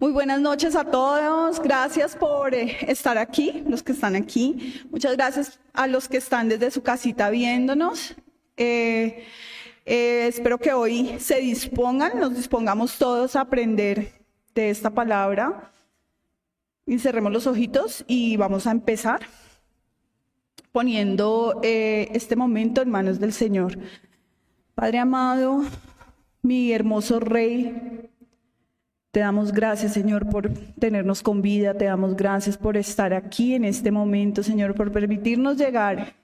Muy 0.00 0.12
buenas 0.12 0.40
noches 0.40 0.76
a 0.76 0.84
todos. 0.84 1.60
Gracias 1.60 2.16
por 2.16 2.54
eh, 2.54 2.74
estar 2.88 3.18
aquí, 3.18 3.62
los 3.68 3.82
que 3.82 3.92
están 3.92 4.16
aquí. 4.16 4.80
Muchas 4.90 5.14
gracias 5.14 5.60
a 5.74 5.86
los 5.86 6.08
que 6.08 6.16
están 6.16 6.48
desde 6.48 6.70
su 6.70 6.82
casita 6.82 7.28
viéndonos. 7.28 8.16
Eh, 8.56 9.26
eh, 9.84 10.26
espero 10.26 10.56
que 10.56 10.72
hoy 10.72 11.16
se 11.18 11.40
dispongan, 11.40 12.18
nos 12.18 12.34
dispongamos 12.34 12.96
todos 12.96 13.36
a 13.36 13.42
aprender 13.42 14.22
de 14.54 14.70
esta 14.70 14.88
palabra. 14.88 15.70
Y 16.86 16.98
cerremos 16.98 17.30
los 17.30 17.46
ojitos 17.46 18.02
y 18.08 18.38
vamos 18.38 18.66
a 18.66 18.70
empezar 18.70 19.20
poniendo 20.72 21.60
este 21.62 22.36
momento 22.36 22.80
en 22.80 22.88
manos 22.88 23.20
del 23.20 23.34
Señor. 23.34 23.78
Padre 24.74 24.98
amado, 24.98 25.62
mi 26.40 26.72
hermoso 26.72 27.20
Rey, 27.20 28.09
te 29.10 29.20
damos 29.20 29.52
gracias, 29.52 29.92
Señor, 29.92 30.28
por 30.28 30.50
tenernos 30.78 31.22
con 31.22 31.42
vida. 31.42 31.74
Te 31.74 31.86
damos 31.86 32.14
gracias 32.16 32.56
por 32.56 32.76
estar 32.76 33.12
aquí 33.12 33.54
en 33.54 33.64
este 33.64 33.90
momento, 33.90 34.42
Señor, 34.42 34.74
por 34.74 34.92
permitirnos 34.92 35.56
llegar 35.56 36.14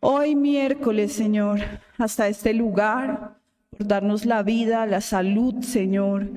hoy 0.00 0.34
miércoles, 0.34 1.12
Señor, 1.12 1.60
hasta 1.98 2.26
este 2.26 2.52
lugar, 2.52 3.38
por 3.70 3.86
darnos 3.86 4.26
la 4.26 4.42
vida, 4.42 4.84
la 4.86 5.00
salud, 5.00 5.62
Señor, 5.62 6.28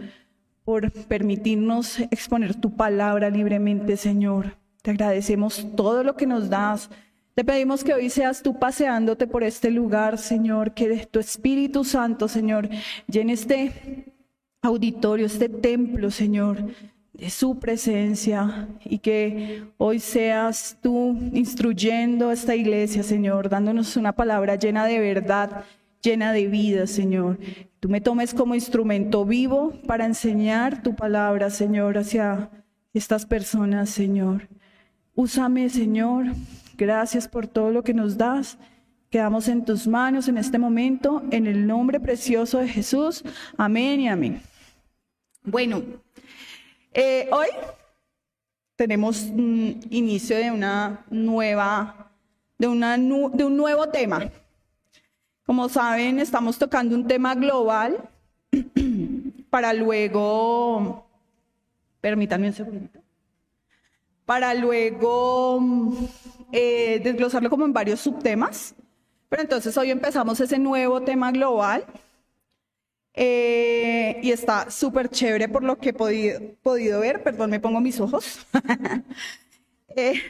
por 0.63 0.91
permitirnos 0.91 1.99
exponer 2.11 2.53
tu 2.53 2.75
palabra 2.75 3.31
libremente, 3.31 3.97
Señor. 3.97 4.57
Te 4.83 4.91
agradecemos 4.91 5.65
todo 5.75 6.03
lo 6.03 6.15
que 6.15 6.27
nos 6.27 6.51
das. 6.51 6.91
Te 7.33 7.43
pedimos 7.43 7.83
que 7.83 7.95
hoy 7.95 8.11
seas 8.11 8.43
tú 8.43 8.59
paseándote 8.59 9.25
por 9.25 9.43
este 9.43 9.71
lugar, 9.71 10.19
Señor, 10.19 10.75
que 10.75 11.07
tu 11.07 11.19
Espíritu 11.19 11.83
Santo, 11.83 12.27
Señor, 12.27 12.69
llene 13.07 13.33
este 13.33 14.14
auditorio, 14.65 15.25
este 15.25 15.49
templo, 15.49 16.11
Señor, 16.11 16.57
de 17.13 17.29
su 17.29 17.59
presencia 17.59 18.67
y 18.83 18.99
que 18.99 19.63
hoy 19.77 19.99
seas 19.99 20.77
tú 20.81 21.17
instruyendo 21.33 22.31
esta 22.31 22.55
iglesia, 22.55 23.03
Señor, 23.03 23.49
dándonos 23.49 23.95
una 23.95 24.13
palabra 24.13 24.55
llena 24.55 24.85
de 24.85 24.99
verdad, 24.99 25.63
llena 26.01 26.33
de 26.33 26.47
vida, 26.47 26.87
Señor. 26.87 27.39
Tú 27.79 27.89
me 27.89 28.01
tomes 28.01 28.33
como 28.33 28.55
instrumento 28.55 29.25
vivo 29.25 29.73
para 29.87 30.05
enseñar 30.05 30.83
tu 30.83 30.95
palabra, 30.95 31.49
Señor, 31.49 31.97
hacia 31.97 32.49
estas 32.93 33.25
personas, 33.25 33.89
Señor. 33.89 34.47
Úsame, 35.13 35.69
Señor. 35.69 36.25
Gracias 36.77 37.27
por 37.27 37.47
todo 37.47 37.71
lo 37.71 37.83
que 37.83 37.93
nos 37.93 38.17
das. 38.17 38.57
Quedamos 39.09 39.47
en 39.47 39.63
tus 39.63 39.87
manos 39.87 40.27
en 40.27 40.37
este 40.37 40.57
momento, 40.57 41.23
en 41.31 41.47
el 41.47 41.65
nombre 41.65 42.01
precioso 42.01 42.57
de 42.57 42.67
Jesús. 42.67 43.23
Amén 43.57 44.01
y 44.01 44.09
amén. 44.09 44.41
Bueno, 45.47 45.83
eh, 46.91 47.29
hoy 47.31 47.49
tenemos 48.75 49.21
un 49.21 49.79
inicio 49.91 50.35
de 50.37 50.49
una 50.49 51.05
nueva, 51.11 52.11
de, 52.57 52.67
una, 52.67 52.97
de 52.97 53.43
un 53.43 53.55
nuevo 53.55 53.87
tema. 53.89 54.31
Como 55.45 55.69
saben, 55.69 56.17
estamos 56.17 56.57
tocando 56.57 56.95
un 56.95 57.05
tema 57.05 57.35
global 57.35 58.09
para 59.51 59.71
luego, 59.73 61.05
permítanme 62.01 62.47
un 62.47 62.53
segundito, 62.53 62.99
para 64.25 64.51
luego 64.55 65.59
eh, 66.51 66.99
desglosarlo 67.03 67.51
como 67.51 67.65
en 67.65 67.73
varios 67.73 67.99
subtemas. 67.99 68.73
Pero 69.29 69.43
entonces 69.43 69.77
hoy 69.77 69.91
empezamos 69.91 70.39
ese 70.39 70.57
nuevo 70.57 71.01
tema 71.01 71.31
global 71.31 71.85
eh, 73.17 74.19
y 74.21 74.31
está 74.31 74.69
súper 74.69 75.09
chévere 75.09 75.47
por 75.47 75.63
lo 75.63 75.77
que 75.77 75.89
he 75.89 75.93
podido, 75.93 76.99
ver. 76.99 77.23
Perdón, 77.23 77.51
me 77.51 77.59
pongo 77.59 77.79
mis 77.79 77.99
ojos. 77.99 78.45
Eh, 79.97 80.21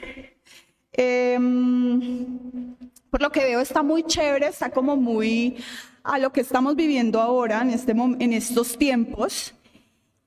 em, 0.94 2.76
por 3.10 3.20
lo 3.20 3.32
que 3.32 3.44
veo 3.44 3.62
está 3.62 3.82
muy 3.82 4.04
chévere, 4.04 4.46
está 4.46 4.70
como 4.70 4.96
muy 4.96 5.58
a 6.04 6.20
lo 6.20 6.32
que 6.32 6.42
estamos 6.42 6.76
viviendo 6.76 7.20
ahora 7.20 7.64
en, 7.64 7.72
este, 7.72 7.96
estos 8.20 8.78
tiempos. 8.78 9.56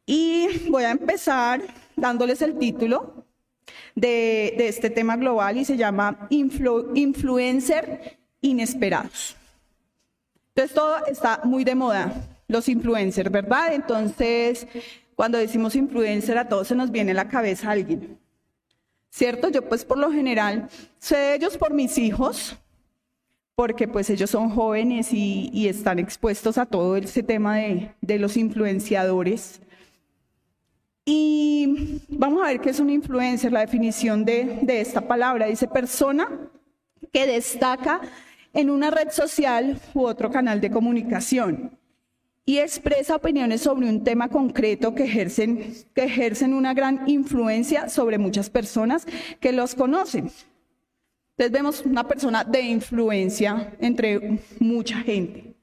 Y 0.07 0.49
voy 0.71 0.83
a 0.83 0.91
empezar 0.91 1.63
dándoles 1.95 2.43
el 2.43 2.59
título 2.59 3.27
de, 3.95 4.57
de 4.59 4.67
este 4.67 4.91
tema 4.91 5.17
global 5.17 5.57
y 5.57 5.65
se 5.65 5.77
llama 5.77 6.27
Influencer 6.31 8.19
Inesperados. 8.41 9.37
Entonces 10.49 10.75
todo 10.75 11.07
está 11.07 11.43
muy 11.45 11.63
de 11.63 11.77
moda 11.77 12.38
los 12.49 12.69
influencers, 12.69 13.31
¿verdad? 13.31 13.75
Entonces, 13.75 14.67
cuando 15.15 15.39
decimos 15.39 15.77
influencer, 15.77 16.39
a 16.39 16.49
todos 16.49 16.69
se 16.69 16.75
nos 16.75 16.91
viene 16.91 17.13
a 17.13 17.15
la 17.15 17.29
cabeza 17.29 17.71
alguien. 17.71 18.19
¿Cierto? 19.11 19.49
Yo 19.51 19.69
pues 19.69 19.85
por 19.85 19.99
lo 19.99 20.11
general 20.11 20.69
sé 20.99 21.17
de 21.17 21.35
ellos 21.35 21.59
por 21.59 21.73
mis 21.73 21.99
hijos, 21.99 22.57
porque 23.55 23.87
pues 23.87 24.09
ellos 24.11 24.31
son 24.31 24.51
jóvenes 24.51 25.13
y, 25.13 25.69
están 25.69 25.99
expuestos 25.99 26.57
a 26.59 26.67
todo 26.67 26.97
ese 26.97 27.23
tema 27.23 27.57
de, 27.57 28.19
los 28.19 28.37
influenciadores. 28.37 29.61
Y 31.05 32.01
vamos 32.09 32.43
a 32.43 32.49
ver 32.49 32.61
qué 32.61 32.71
es 32.71 32.81
un 32.81 32.91
influencer, 32.91 33.53
la 33.53 33.61
definición 33.61 34.25
de, 34.25 34.61
de 34.63 34.81
esta 34.81 35.07
palabra. 35.07 35.47
Dice 35.47 35.69
persona 35.69 36.29
que 37.13 37.27
destaca 37.27 38.01
en 38.53 38.71
una 38.71 38.91
red 38.91 39.11
social 39.11 39.81
u 39.95 40.05
otro 40.05 40.31
canal 40.31 40.61
de 40.61 40.71
comunicación 40.71 41.79
y 42.49 42.61
expresa 42.61 43.17
opiniones 43.17 43.61
sobre 43.61 43.91
un 43.91 44.03
tema 44.03 44.31
concreto 44.31 44.95
que 44.95 45.05
ejercen, 45.05 45.75
que 45.95 46.05
ejercen 46.05 46.55
una 46.55 46.73
gran 46.73 47.07
influencia 47.07 47.91
sobre 47.91 48.17
muchas 48.17 48.49
personas 48.49 49.07
que 49.39 49.53
los 49.53 49.75
conocen. 49.75 50.31
Entonces 51.33 51.53
vemos 51.53 51.83
una 51.85 52.09
persona 52.09 52.45
de 52.45 52.63
influencia 52.63 53.77
entre 53.81 54.41
mucha 54.61 54.97
gente. 55.01 55.59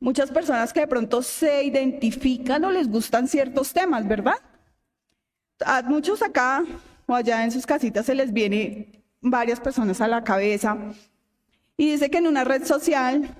Muchas 0.00 0.30
personas 0.30 0.72
que 0.72 0.80
de 0.80 0.86
pronto 0.86 1.20
se 1.20 1.64
identifican 1.64 2.64
o 2.64 2.70
les 2.70 2.88
gustan 2.88 3.28
ciertos 3.28 3.74
temas, 3.74 4.08
¿verdad? 4.08 4.40
A 5.66 5.82
muchos 5.82 6.22
acá 6.22 6.64
o 7.04 7.14
allá 7.14 7.44
en 7.44 7.50
sus 7.50 7.66
casitas 7.66 8.06
se 8.06 8.14
les 8.14 8.32
viene 8.32 9.04
varias 9.20 9.60
personas 9.60 10.00
a 10.00 10.08
la 10.08 10.24
cabeza 10.24 10.78
y 11.76 11.90
dice 11.90 12.08
que 12.08 12.16
en 12.16 12.26
una 12.26 12.42
red 12.42 12.64
social 12.64 13.36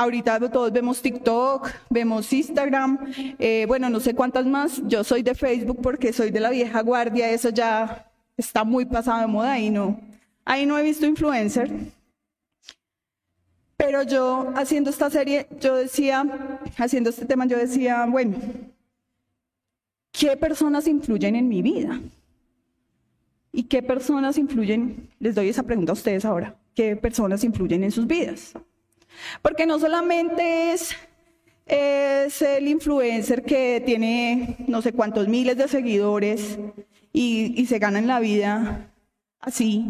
Ahorita 0.00 0.40
todos 0.48 0.72
vemos 0.72 1.02
TikTok, 1.02 1.70
vemos 1.90 2.32
Instagram, 2.32 3.12
eh, 3.38 3.66
bueno, 3.68 3.90
no 3.90 4.00
sé 4.00 4.14
cuántas 4.14 4.46
más. 4.46 4.80
Yo 4.86 5.04
soy 5.04 5.22
de 5.22 5.34
Facebook 5.34 5.78
porque 5.82 6.10
soy 6.14 6.30
de 6.30 6.40
la 6.40 6.48
vieja 6.48 6.80
guardia, 6.80 7.28
eso 7.28 7.50
ya 7.50 8.10
está 8.34 8.64
muy 8.64 8.86
pasado 8.86 9.20
de 9.20 9.26
moda 9.26 9.58
y 9.58 9.68
no. 9.68 10.00
Ahí 10.46 10.64
no 10.64 10.78
he 10.78 10.82
visto 10.82 11.04
influencer. 11.04 11.70
Pero 13.76 14.02
yo 14.02 14.50
haciendo 14.56 14.88
esta 14.88 15.10
serie, 15.10 15.46
yo 15.60 15.76
decía, 15.76 16.24
haciendo 16.78 17.10
este 17.10 17.26
tema, 17.26 17.44
yo 17.44 17.58
decía, 17.58 18.06
bueno, 18.06 18.38
¿qué 20.12 20.34
personas 20.34 20.86
influyen 20.86 21.36
en 21.36 21.46
mi 21.46 21.60
vida? 21.60 22.00
¿Y 23.52 23.64
qué 23.64 23.82
personas 23.82 24.38
influyen? 24.38 25.10
Les 25.18 25.34
doy 25.34 25.50
esa 25.50 25.62
pregunta 25.62 25.92
a 25.92 26.00
ustedes 26.00 26.24
ahora. 26.24 26.56
¿Qué 26.74 26.96
personas 26.96 27.44
influyen 27.44 27.84
en 27.84 27.90
sus 27.90 28.06
vidas? 28.06 28.54
Porque 29.42 29.66
no 29.66 29.78
solamente 29.78 30.72
es, 30.72 30.96
el 31.66 32.66
influencer 32.66 33.44
que 33.44 33.82
tiene 33.84 34.56
no 34.66 34.82
sé 34.82 34.92
cuántos 34.92 35.28
miles 35.28 35.56
de 35.56 35.68
seguidores 35.68 36.58
y, 37.12 37.64
se 37.66 37.78
gana 37.78 38.00
en 38.00 38.08
la 38.08 38.18
vida 38.18 38.90
así, 39.40 39.86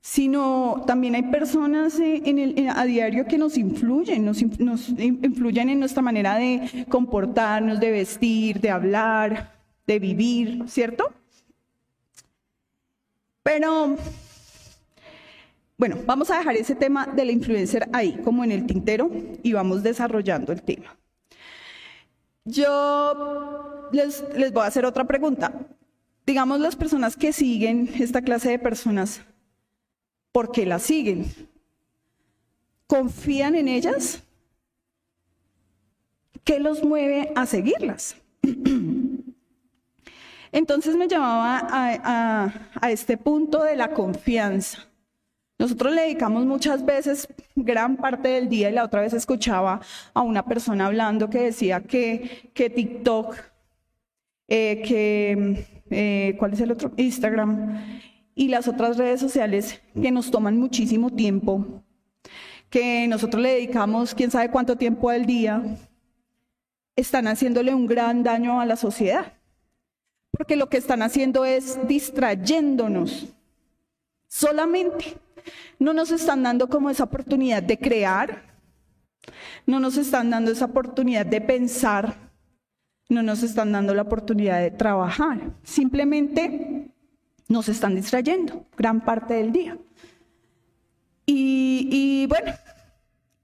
sino 0.00 0.82
también 0.86 1.14
hay 1.14 1.24
personas 1.24 1.98
a 1.98 2.84
diario 2.84 3.26
que 3.26 3.38
nos 3.38 3.58
influyen, 3.58 4.24
nos, 4.24 4.42
nos, 4.58 4.88
influyen 4.88 5.68
en 5.68 5.80
nuestra 5.80 6.02
manera 6.02 6.36
de 6.36 6.86
comportarnos, 6.88 7.80
de 7.80 7.90
vestir, 7.90 8.60
de 8.60 8.70
hablar, 8.70 9.54
de 9.86 9.98
vivir, 9.98 10.64
¿cierto? 10.66 11.12
Pero 13.42 13.96
bueno, 15.76 15.98
vamos 16.06 16.30
a 16.30 16.38
dejar 16.38 16.56
ese 16.56 16.76
tema 16.76 17.06
de 17.06 17.24
la 17.24 17.32
influencer 17.32 17.88
ahí, 17.92 18.20
como 18.22 18.44
en 18.44 18.52
el 18.52 18.66
tintero, 18.66 19.10
y 19.42 19.52
vamos 19.52 19.82
desarrollando 19.82 20.52
el 20.52 20.62
tema. 20.62 20.96
Yo 22.44 23.90
les, 23.92 24.22
voy 24.52 24.62
a 24.62 24.66
hacer 24.66 24.84
otra 24.84 25.04
pregunta. 25.04 25.52
Digamos, 26.26 26.60
las 26.60 26.76
personas 26.76 27.16
que 27.16 27.32
siguen 27.32 27.90
esta 27.98 28.22
clase 28.22 28.50
de 28.50 28.58
personas, 28.58 29.22
¿por 30.30 30.52
qué 30.52 30.64
las 30.64 30.82
siguen? 30.82 31.26
¿Confían 32.86 33.56
en 33.56 33.66
ellas? 33.66 34.22
¿Qué 36.44 36.60
los 36.60 36.84
mueve 36.84 37.32
a 37.34 37.46
seguirlas? 37.46 38.16
Entonces 40.52 40.96
me 40.96 41.08
llamaba 41.08 41.66
a 41.68 42.90
este 42.92 43.16
punto 43.16 43.64
de 43.64 43.74
la 43.74 43.92
confianza. 43.92 44.86
Nosotros 45.64 45.94
le 45.94 46.02
dedicamos 46.02 46.44
muchas 46.44 46.84
veces 46.84 47.26
gran 47.56 47.96
parte 47.96 48.28
del 48.28 48.50
día 48.50 48.68
y 48.68 48.74
la 48.74 48.84
otra 48.84 49.00
vez 49.00 49.14
escuchaba 49.14 49.80
a 50.12 50.20
una 50.20 50.44
persona 50.44 50.84
hablando 50.84 51.30
que 51.30 51.40
decía 51.40 51.80
que, 51.80 52.50
que 52.52 52.68
TikTok 52.68 53.34
eh, 54.46 54.82
que, 54.86 55.66
eh, 55.88 56.36
¿cuál 56.38 56.52
es 56.52 56.60
el 56.60 56.70
otro? 56.70 56.92
Instagram 56.98 57.82
y 58.34 58.48
las 58.48 58.68
otras 58.68 58.98
redes 58.98 59.20
sociales 59.20 59.80
que 59.94 60.10
nos 60.10 60.30
toman 60.30 60.58
muchísimo 60.58 61.08
tiempo, 61.08 61.82
que 62.68 63.08
nosotros 63.08 63.42
le 63.42 63.54
dedicamos 63.54 64.14
quién 64.14 64.30
sabe 64.30 64.50
cuánto 64.50 64.76
tiempo 64.76 65.08
al 65.08 65.24
día, 65.24 65.62
están 66.94 67.26
haciéndole 67.26 67.72
un 67.72 67.86
gran 67.86 68.22
daño 68.22 68.60
a 68.60 68.66
la 68.66 68.76
sociedad. 68.76 69.32
Porque 70.30 70.56
lo 70.56 70.68
que 70.68 70.76
están 70.76 71.00
haciendo 71.00 71.46
es 71.46 71.78
distrayéndonos 71.88 73.34
solamente. 74.34 75.16
No 75.78 75.92
nos 75.92 76.10
están 76.10 76.42
dando 76.42 76.68
como 76.68 76.90
esa 76.90 77.04
oportunidad 77.04 77.62
de 77.62 77.78
crear, 77.78 78.42
no 79.64 79.78
nos 79.78 79.96
están 79.96 80.30
dando 80.30 80.50
esa 80.50 80.64
oportunidad 80.64 81.24
de 81.24 81.40
pensar, 81.40 82.30
no 83.08 83.22
nos 83.22 83.42
están 83.44 83.70
dando 83.70 83.94
la 83.94 84.02
oportunidad 84.02 84.60
de 84.60 84.72
trabajar. 84.72 85.52
Simplemente 85.62 86.90
nos 87.48 87.68
están 87.68 87.94
distrayendo 87.94 88.66
gran 88.76 89.04
parte 89.04 89.34
del 89.34 89.52
día. 89.52 89.78
Y, 91.26 92.26
bueno, 92.28 92.52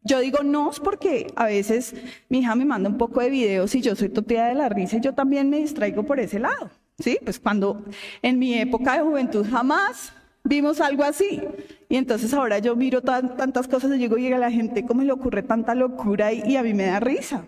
yo 0.03 0.19
digo 0.19 0.43
no 0.43 0.71
porque 0.83 1.29
a 1.37 1.47
veces 1.47 1.95
mi 2.29 2.41
hija 2.41 2.55
me 2.55 2.65
manda 2.65 2.91
un 2.91 2.99
poco 2.99 3.21
de 3.21 3.31
videos 3.31 3.75
y 3.75 3.81
yo 3.81 3.95
soy 3.95 4.09
toteada 4.09 4.49
de 4.49 4.55
la 4.55 4.69
risa 4.69 4.97
y 4.97 5.01
yo 5.01 5.15
también 5.15 5.49
me 5.51 5.59
distraigo 5.59 6.03
por 6.03 6.19
ese 6.19 6.41
lado. 6.41 6.71
¿Sí? 6.99 7.19
Pues 7.25 7.39
cuando 7.41 7.85
en 8.21 8.39
mi 8.39 8.55
época 8.55 8.95
de 8.95 9.03
juventud 9.03 9.47
jamás 9.49 10.13
vimos 10.51 10.81
algo 10.81 11.05
así. 11.05 11.41
Y 11.89 11.97
entonces 11.97 12.35
ahora 12.35 12.59
yo 12.59 12.77
miro 12.77 13.01
tantas 13.03 13.69
cosas 13.69 13.93
y 13.93 13.99
digo, 13.99 14.17
llega 14.17 14.37
la 14.37 14.51
gente, 14.51 14.85
¿cómo 14.85 15.03
le 15.03 15.13
ocurre 15.13 15.43
tanta 15.43 15.75
locura? 15.75 16.33
Y, 16.33 16.43
y, 16.45 16.57
a 16.57 16.63
mí 16.63 16.75
me 16.75 16.87
da 16.87 17.01
risa. 17.01 17.47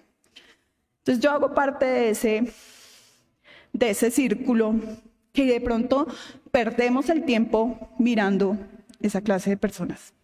Entonces 0.99 1.23
yo 1.23 1.33
hago 1.33 1.53
parte 1.53 1.85
de 1.85 2.11
ese, 2.11 2.53
de 3.73 3.91
ese 3.91 4.11
círculo 4.11 4.75
que 5.33 5.47
de 5.47 5.61
pronto 5.61 6.07
perdemos 6.53 7.11
el 7.11 7.25
tiempo 7.25 7.91
mirando 7.99 8.57
esa 9.01 9.21
clase 9.21 9.51
de 9.51 9.57
personas. 9.57 10.15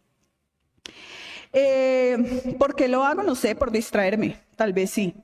Eh, 1.53 2.55
¿Por 2.59 2.77
qué 2.77 2.87
lo 2.87 3.05
hago? 3.05 3.23
No 3.25 3.35
sé, 3.35 3.57
por 3.57 3.73
distraerme, 3.73 4.37
tal 4.55 4.73
vez 4.73 4.91
sí. 4.91 5.15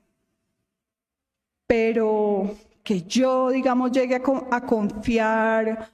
Pero 1.66 2.56
que 2.82 3.02
yo, 3.02 3.50
digamos, 3.50 3.92
llegue 3.92 4.16
a, 4.16 4.60
confiar 4.60 5.90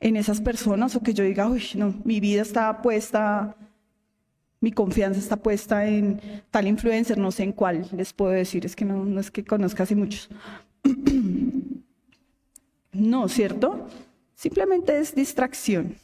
en 0.00 0.16
esas 0.16 0.40
personas 0.40 0.96
o 0.96 1.02
que 1.02 1.14
yo 1.14 1.24
diga, 1.24 1.48
uy, 1.48 1.62
no, 1.74 1.94
mi 2.04 2.20
vida 2.20 2.42
está 2.42 2.82
puesta, 2.82 3.56
mi 4.60 4.72
confianza 4.72 5.20
está 5.20 5.36
puesta 5.36 5.86
en 5.86 6.20
tal 6.50 6.66
influencer, 6.66 7.18
no 7.18 7.30
sé 7.30 7.44
en 7.44 7.52
cuál 7.52 7.86
les 7.92 8.12
puedo 8.12 8.32
decir, 8.32 8.64
es 8.64 8.74
que 8.74 8.84
no, 8.84 9.20
es 9.20 9.30
que 9.30 9.44
conozca 9.44 9.82
así 9.82 9.94
muchos. 9.94 10.30
no, 12.92 13.28
¿cierto? 13.28 13.86
Simplemente 14.34 14.98
es 14.98 15.14
distracción, 15.14 15.96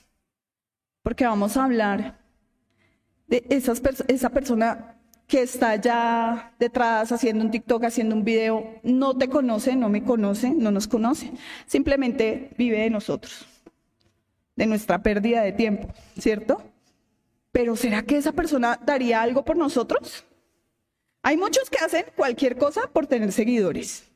porque 1.02 1.24
vamos 1.24 1.56
a 1.56 1.64
hablar 1.64 2.18
de 3.28 3.44
esas 3.48 3.82
esa 4.08 4.30
persona 4.30 4.96
que 5.26 5.42
está 5.42 5.74
ya 5.76 6.54
detrás 6.58 7.10
haciendo 7.10 7.44
un 7.44 7.50
TikTok, 7.50 7.84
haciendo 7.84 8.14
un 8.14 8.24
video, 8.24 8.78
no 8.84 9.16
te 9.16 9.28
conoce, 9.28 9.74
no 9.74 9.88
me 9.88 10.04
conoce, 10.04 10.50
no 10.50 10.70
nos 10.70 10.86
conoce, 10.86 11.32
simplemente 11.66 12.50
vive 12.56 12.80
de 12.80 12.90
nosotros, 12.90 13.46
de 14.56 14.66
nuestra 14.66 15.02
pérdida 15.02 15.42
de 15.42 15.52
tiempo, 15.52 15.88
¿cierto? 16.18 16.62
Pero 17.52 17.76
¿será 17.76 18.02
que 18.02 18.16
esa 18.16 18.32
persona 18.32 18.80
daría 18.84 19.22
algo 19.22 19.44
por 19.44 19.56
nosotros? 19.56 20.24
Hay 21.22 21.36
muchos 21.36 21.70
que 21.70 21.78
hacen 21.78 22.06
cualquier 22.16 22.56
cosa 22.56 22.88
por 22.92 23.06
tener 23.06 23.32
seguidores, 23.32 24.08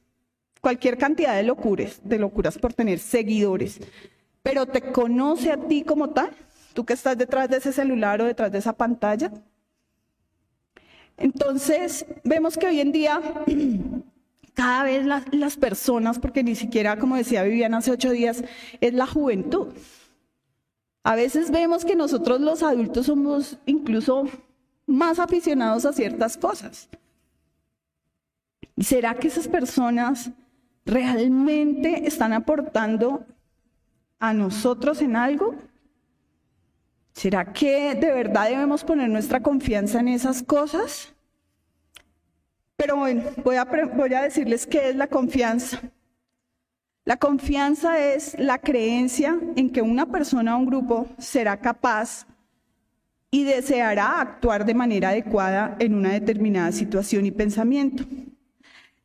cualquier 0.61 0.99
cantidad 0.99 1.37
de 1.37 1.43
locuras, 1.45 2.01
de 2.03 2.19
locuras 2.19 2.59
por 2.59 2.75
tener 2.75 2.99
seguidores, 2.99 3.81
pero 4.43 4.67
¿te 4.67 4.81
conoce 4.81 5.53
a 5.53 5.57
ti 5.57 5.85
como 5.85 6.11
tal? 6.11 6.35
tú 6.73 6.85
que 6.85 6.93
estás 6.93 7.17
detrás 7.17 7.49
de 7.49 7.59
ese 7.59 7.73
celular 7.73 8.21
o 8.21 8.27
detrás 8.27 8.51
de 8.53 8.59
esa 8.59 8.73
pantalla. 8.73 9.31
Entonces, 11.17 12.07
vemos 12.25 12.57
que 12.57 12.67
hoy 12.67 12.81
en 12.81 12.93
día 12.93 13.21
cada 14.55 14.85
vez 14.85 15.05
las, 15.05 15.57
personas, 15.57 16.19
porque 16.19 16.43
ni 16.43 16.55
siquiera, 16.55 16.99
como 16.99 17.17
decía 17.17 17.43
Viviana 17.43 17.79
hace 17.79 17.91
ocho 17.91 18.11
días, 18.11 18.43
es 18.81 18.95
la 18.95 19.07
juventud. 19.07 19.69
A 21.03 21.15
veces 21.15 21.51
vemos 21.51 21.85
que 21.85 21.97
nosotros 21.97 22.41
los 22.41 22.63
adultos 22.63 23.07
somos 23.07 23.59
incluso 23.67 24.25
más 24.87 25.19
aficionados 25.19 25.87
a 25.87 25.93
ciertas 25.93 26.37
cosas. 26.37 26.89
¿Será 28.79 29.15
que 29.15 29.29
esas 29.29 29.49
personas 29.49 30.31
realmente 30.85 32.07
están 32.07 32.33
aportando 32.33 33.25
a 34.19 34.33
nosotros 34.33 35.01
en 35.01 35.17
algo? 35.17 35.55
¿Será 37.13 37.53
que 37.53 37.95
de 37.95 38.13
verdad 38.13 38.49
debemos 38.49 38.85
poner 38.85 39.09
nuestra 39.09 39.41
confianza 39.41 40.01
en 40.01 40.09
esas 40.09 40.43
cosas? 40.43 41.13
Pero 42.77 42.97
bueno, 42.97 43.23
voy 43.45 43.57
a, 43.57 44.23
decirles 44.23 44.67
qué 44.67 44.89
es 44.89 44.97
la 44.97 45.07
confianza. 45.07 45.81
La 47.05 47.17
confianza 47.17 47.99
es 47.99 48.39
la 48.39 48.59
creencia 48.59 49.39
en 49.57 49.71
que 49.71 49.83
una 49.83 50.07
persona 50.07 50.57
o 50.57 50.59
un 50.59 50.67
grupo 50.67 51.07
será 51.19 51.59
capaz 51.59 52.27
y 53.31 53.45
deseará 53.45 54.21
actuar 54.21 54.65
de 54.65 54.75
manera 54.75 55.11
adecuada 55.11 55.77
en 55.79 55.95
una 55.95 56.13
determinada 56.13 56.73
situación 56.73 57.27
y 57.27 57.31
pensamiento. 57.31 58.05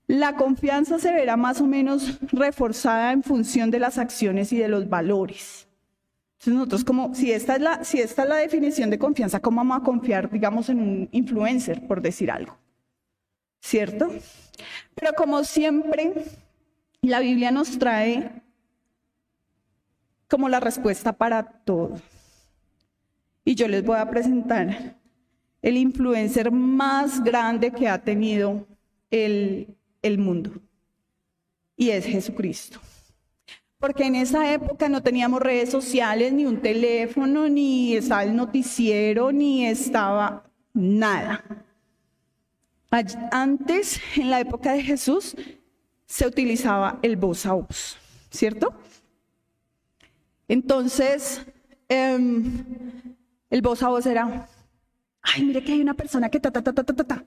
La 0.08 0.36
confianza 0.36 1.00
se 1.00 1.12
verá 1.12 1.36
más 1.38 1.62
o 1.62 1.68
menos 1.68 2.20
reforzada 2.32 3.12
en 3.12 3.24
función 3.24 3.72
de 3.72 3.80
las 3.80 3.98
acciones 3.98 4.52
y 4.52 4.58
de 4.58 4.68
los 4.68 4.90
valores. 4.90 5.68
Entonces 6.34 6.54
nosotros 6.54 6.84
como, 6.84 7.16
si 7.16 7.32
esta, 7.32 7.56
es 7.56 7.62
la, 7.62 7.84
si 7.84 8.00
esta 8.00 8.24
es 8.24 8.30
la 8.30 8.36
definición 8.36 8.90
de 8.92 9.00
confianza, 9.00 9.40
¿cómo 9.40 9.58
vamos 9.58 9.82
a 9.82 9.84
confiar, 9.84 10.30
digamos, 10.30 10.70
en 10.70 10.80
un 10.80 11.10
influencer, 11.12 11.88
por 11.88 12.02
decir 12.02 12.30
algo? 12.30 12.56
¿Cierto? 13.62 14.12
Pero 14.94 15.14
como 15.14 15.44
siempre, 15.44 16.14
la 17.08 17.20
Biblia 17.20 17.52
nos 17.52 17.78
trae 17.78 18.42
como 20.28 20.50
la 20.50 20.60
respuesta 20.60 21.14
para 21.14 21.44
todo. 21.44 22.00
Y 23.44 23.56
yo 23.56 23.68
les 23.68 23.84
voy 23.84 23.98
a 23.98 24.10
presentar 24.10 24.98
el 25.62 25.78
influencer 25.78 26.52
más 26.52 27.24
grande 27.24 27.72
que 27.72 27.88
ha 27.88 28.02
tenido 28.04 28.68
el, 29.12 29.78
el 30.02 30.18
mundo. 30.18 30.52
Y 31.78 31.90
es 31.90 32.06
Jesucristo 32.06 32.80
porque 33.86 34.06
en 34.06 34.16
esa 34.16 34.52
época 34.52 34.90
no 34.90 35.04
teníamos 35.04 35.42
redes 35.42 35.70
sociales, 35.70 36.34
ni 36.34 36.46
un 36.48 36.60
teléfono, 36.60 37.48
ni 37.48 37.96
estaba 37.96 38.24
el 38.24 38.36
noticiero, 38.36 39.32
ni 39.32 39.68
estaba 39.68 40.50
nada. 40.74 41.44
Antes, 43.32 44.02
en 44.16 44.32
la 44.32 44.40
época 44.40 44.74
de 44.74 44.82
Jesús, 44.82 45.36
se 46.06 46.28
utilizaba 46.28 47.00
el 47.02 47.16
voz 47.16 47.46
a 47.46 47.54
voz, 47.54 47.98
¿cierto? 48.30 48.74
Entonces, 50.48 51.46
em, 51.90 52.64
el 53.50 53.62
voz 53.62 53.82
a 53.84 53.90
voz 53.90 54.06
era, 54.06 54.48
ay, 55.22 55.44
mire 55.44 55.64
que 55.64 55.74
hay 55.74 55.82
una 55.82 55.96
persona 55.96 56.30
que 56.30 56.40
ta, 56.40 56.52
ta, 56.52 56.62
ta, 56.62 56.74
ta, 56.74 56.84
ta, 56.84 57.04
ta, 57.04 57.26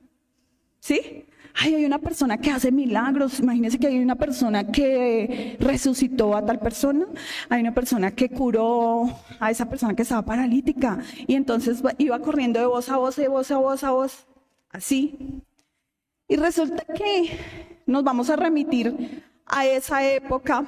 ¿sí? 0.81 1.27
ay, 1.55 1.75
hay 1.75 1.85
una 1.85 1.99
persona 1.99 2.39
que 2.39 2.51
hace 2.51 2.71
milagros, 2.71 3.41
imagínense 3.41 3.79
que 3.79 3.89
hay 3.89 3.99
una 3.99 4.15
persona 4.15 4.71
que 4.71 5.57
resucitó 5.61 6.37
a 6.37 6.45
tal 6.45 6.59
persona, 6.61 7.07
hay 7.49 7.61
una 7.61 7.75
persona 7.75 8.13
que 8.13 8.29
curó 8.29 9.05
a 9.41 9.51
esa 9.51 9.69
persona 9.69 9.95
que 9.95 10.03
estaba 10.03 10.23
paralítica 10.23 10.99
y 11.27 11.35
entonces 11.35 11.83
iba 11.99 12.19
corriendo 12.21 12.61
de 12.61 12.67
voz 12.67 12.89
a 12.89 12.97
voz, 12.97 13.17
de 13.17 13.29
voz 13.29 13.51
a 13.51 13.59
voz 13.59 13.85
a 13.85 13.91
voz, 13.91 14.27
así. 14.71 15.43
Y 16.29 16.37
resulta 16.37 16.85
que 16.85 17.39
nos 17.87 18.05
vamos 18.05 18.29
a 18.29 18.37
remitir 18.37 19.25
a 19.47 19.67
esa 19.67 20.07
época 20.07 20.67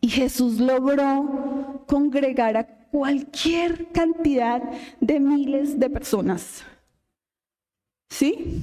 y 0.00 0.08
Jesús 0.08 0.60
logró 0.60 1.84
congregar 1.88 2.56
a 2.56 2.64
cualquier 2.64 3.88
cantidad 3.88 4.62
de 5.00 5.18
miles 5.18 5.80
de 5.80 5.90
personas. 5.90 6.64
¿Sí? 8.08 8.62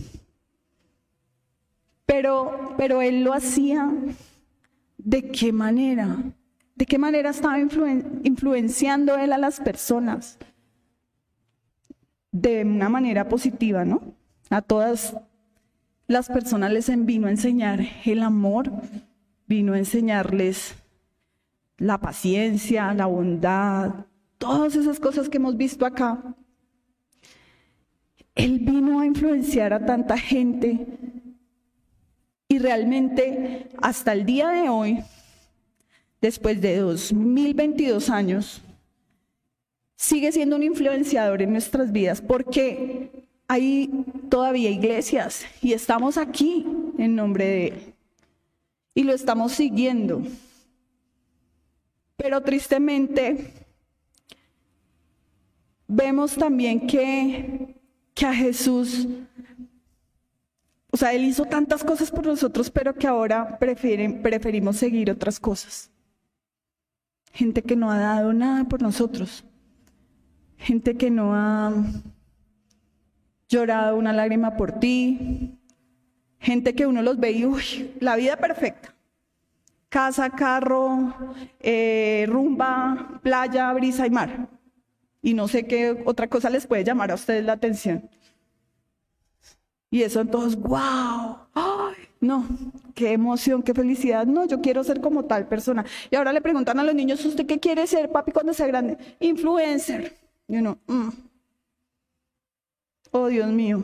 Pero, 2.05 2.75
pero 2.77 3.01
él 3.01 3.23
lo 3.23 3.33
hacía 3.33 3.91
de 4.97 5.31
qué 5.31 5.51
manera, 5.51 6.17
de 6.75 6.85
qué 6.85 6.97
manera 6.97 7.31
estaba 7.31 7.59
influenciando 7.59 9.17
él 9.17 9.33
a 9.33 9.37
las 9.37 9.59
personas. 9.59 10.37
De 12.31 12.63
una 12.63 12.87
manera 12.89 13.27
positiva, 13.27 13.83
¿no? 13.83 14.01
A 14.49 14.61
todas 14.61 15.15
las 16.07 16.27
personas 16.27 16.71
les 16.71 16.91
vino 17.05 17.27
a 17.27 17.31
enseñar 17.31 17.81
el 18.05 18.23
amor, 18.23 18.71
vino 19.47 19.73
a 19.73 19.77
enseñarles 19.77 20.75
la 21.77 21.99
paciencia, 21.99 22.93
la 22.93 23.05
bondad, 23.05 24.05
todas 24.37 24.75
esas 24.75 24.99
cosas 24.99 25.29
que 25.29 25.37
hemos 25.37 25.57
visto 25.57 25.85
acá. 25.85 26.35
Él 28.35 28.59
vino 28.59 28.99
a 28.99 29.05
influenciar 29.05 29.73
a 29.73 29.85
tanta 29.85 30.17
gente 30.17 30.87
Y 32.49 32.59
realmente 32.59 33.69
hasta 33.81 34.13
el 34.13 34.25
día 34.25 34.49
de 34.49 34.69
hoy, 34.69 34.99
después 36.21 36.61
de 36.61 36.77
2022 36.77 38.09
años, 38.11 38.61
sigue 39.95 40.31
siendo 40.31 40.57
un 40.57 40.63
influenciador 40.63 41.41
en 41.41 41.51
nuestras 41.51 41.91
vidas 41.91 42.21
porque 42.21 43.22
hay 43.47 44.05
todavía 44.29 44.69
iglesias 44.69 45.45
y 45.61 45.73
estamos 45.73 46.17
aquí 46.17 46.65
en 46.97 47.15
nombre 47.15 47.45
de 47.45 47.67
Él 47.67 47.93
y 48.95 49.03
lo 49.03 49.13
estamos 49.13 49.53
siguiendo. 49.53 50.21
Pero 52.15 52.41
tristemente 52.41 53.53
vemos 55.87 56.35
también 56.35 56.87
que, 56.87 57.75
que 58.13 58.25
a 58.25 58.33
Jesús, 58.33 59.07
o 60.91 60.97
sea, 60.97 61.13
Él 61.13 61.25
hizo 61.25 61.45
tantas 61.45 61.83
cosas 61.83 62.11
por 62.11 62.25
nosotros, 62.25 62.69
pero 62.69 62.93
que 62.93 63.07
ahora 63.07 63.57
preferimos 63.59 64.77
seguir 64.77 65.11
otras 65.11 65.39
cosas. 65.39 65.89
Gente 67.31 67.63
que 67.63 67.75
no 67.75 67.91
ha 67.91 67.97
dado 67.97 68.31
nada 68.31 68.63
por 68.65 68.81
nosotros. 68.81 69.43
Gente 70.57 70.95
que 70.95 71.09
no 71.09 71.33
ha 71.33 71.73
llorado 73.47 73.97
una 73.97 74.13
lágrima 74.13 74.57
por 74.57 74.79
ti. 74.79 75.59
Gente 76.39 76.75
que 76.75 76.85
uno 76.85 77.01
los 77.01 77.19
ve 77.19 77.31
y, 77.31 77.45
uy, 77.45 77.95
la 77.99 78.15
vida 78.15 78.37
perfecta. 78.37 78.93
Casa, 79.89 80.29
carro, 80.31 81.13
eh, 81.59 82.25
rumba, 82.27 83.19
playa, 83.21 83.71
brisa 83.73 84.07
y 84.07 84.09
mar. 84.09 84.49
Y 85.21 85.33
no 85.33 85.47
sé 85.47 85.65
qué 85.67 86.03
otra 86.05 86.27
cosa 86.27 86.49
les 86.49 86.67
puede 86.67 86.83
llamar 86.83 87.11
a 87.11 87.15
ustedes 87.15 87.45
la 87.45 87.53
atención. 87.53 88.09
Y 89.89 90.01
eso 90.01 90.25
todos, 90.25 90.55
wow, 90.55 91.37
ay, 91.53 91.93
no, 92.19 92.47
qué 92.95 93.11
emoción, 93.11 93.61
qué 93.61 93.73
felicidad. 93.73 94.25
No, 94.25 94.45
yo 94.45 94.59
quiero 94.59 94.83
ser 94.83 94.99
como 94.99 95.25
tal 95.25 95.47
persona. 95.47 95.85
Y 96.09 96.15
ahora 96.15 96.33
le 96.33 96.41
preguntan 96.41 96.79
a 96.79 96.83
los 96.83 96.95
niños, 96.95 97.23
¿usted 97.23 97.45
qué 97.45 97.59
quiere 97.59 97.85
ser, 97.85 98.11
papi, 98.11 98.31
cuando 98.31 98.53
sea 98.53 98.65
grande? 98.65 98.97
Influencer. 99.19 100.17
Y 100.47 100.57
uno, 100.57 100.79
mm. 100.87 101.09
Oh 103.13 103.27
Dios 103.27 103.49
mío. 103.49 103.81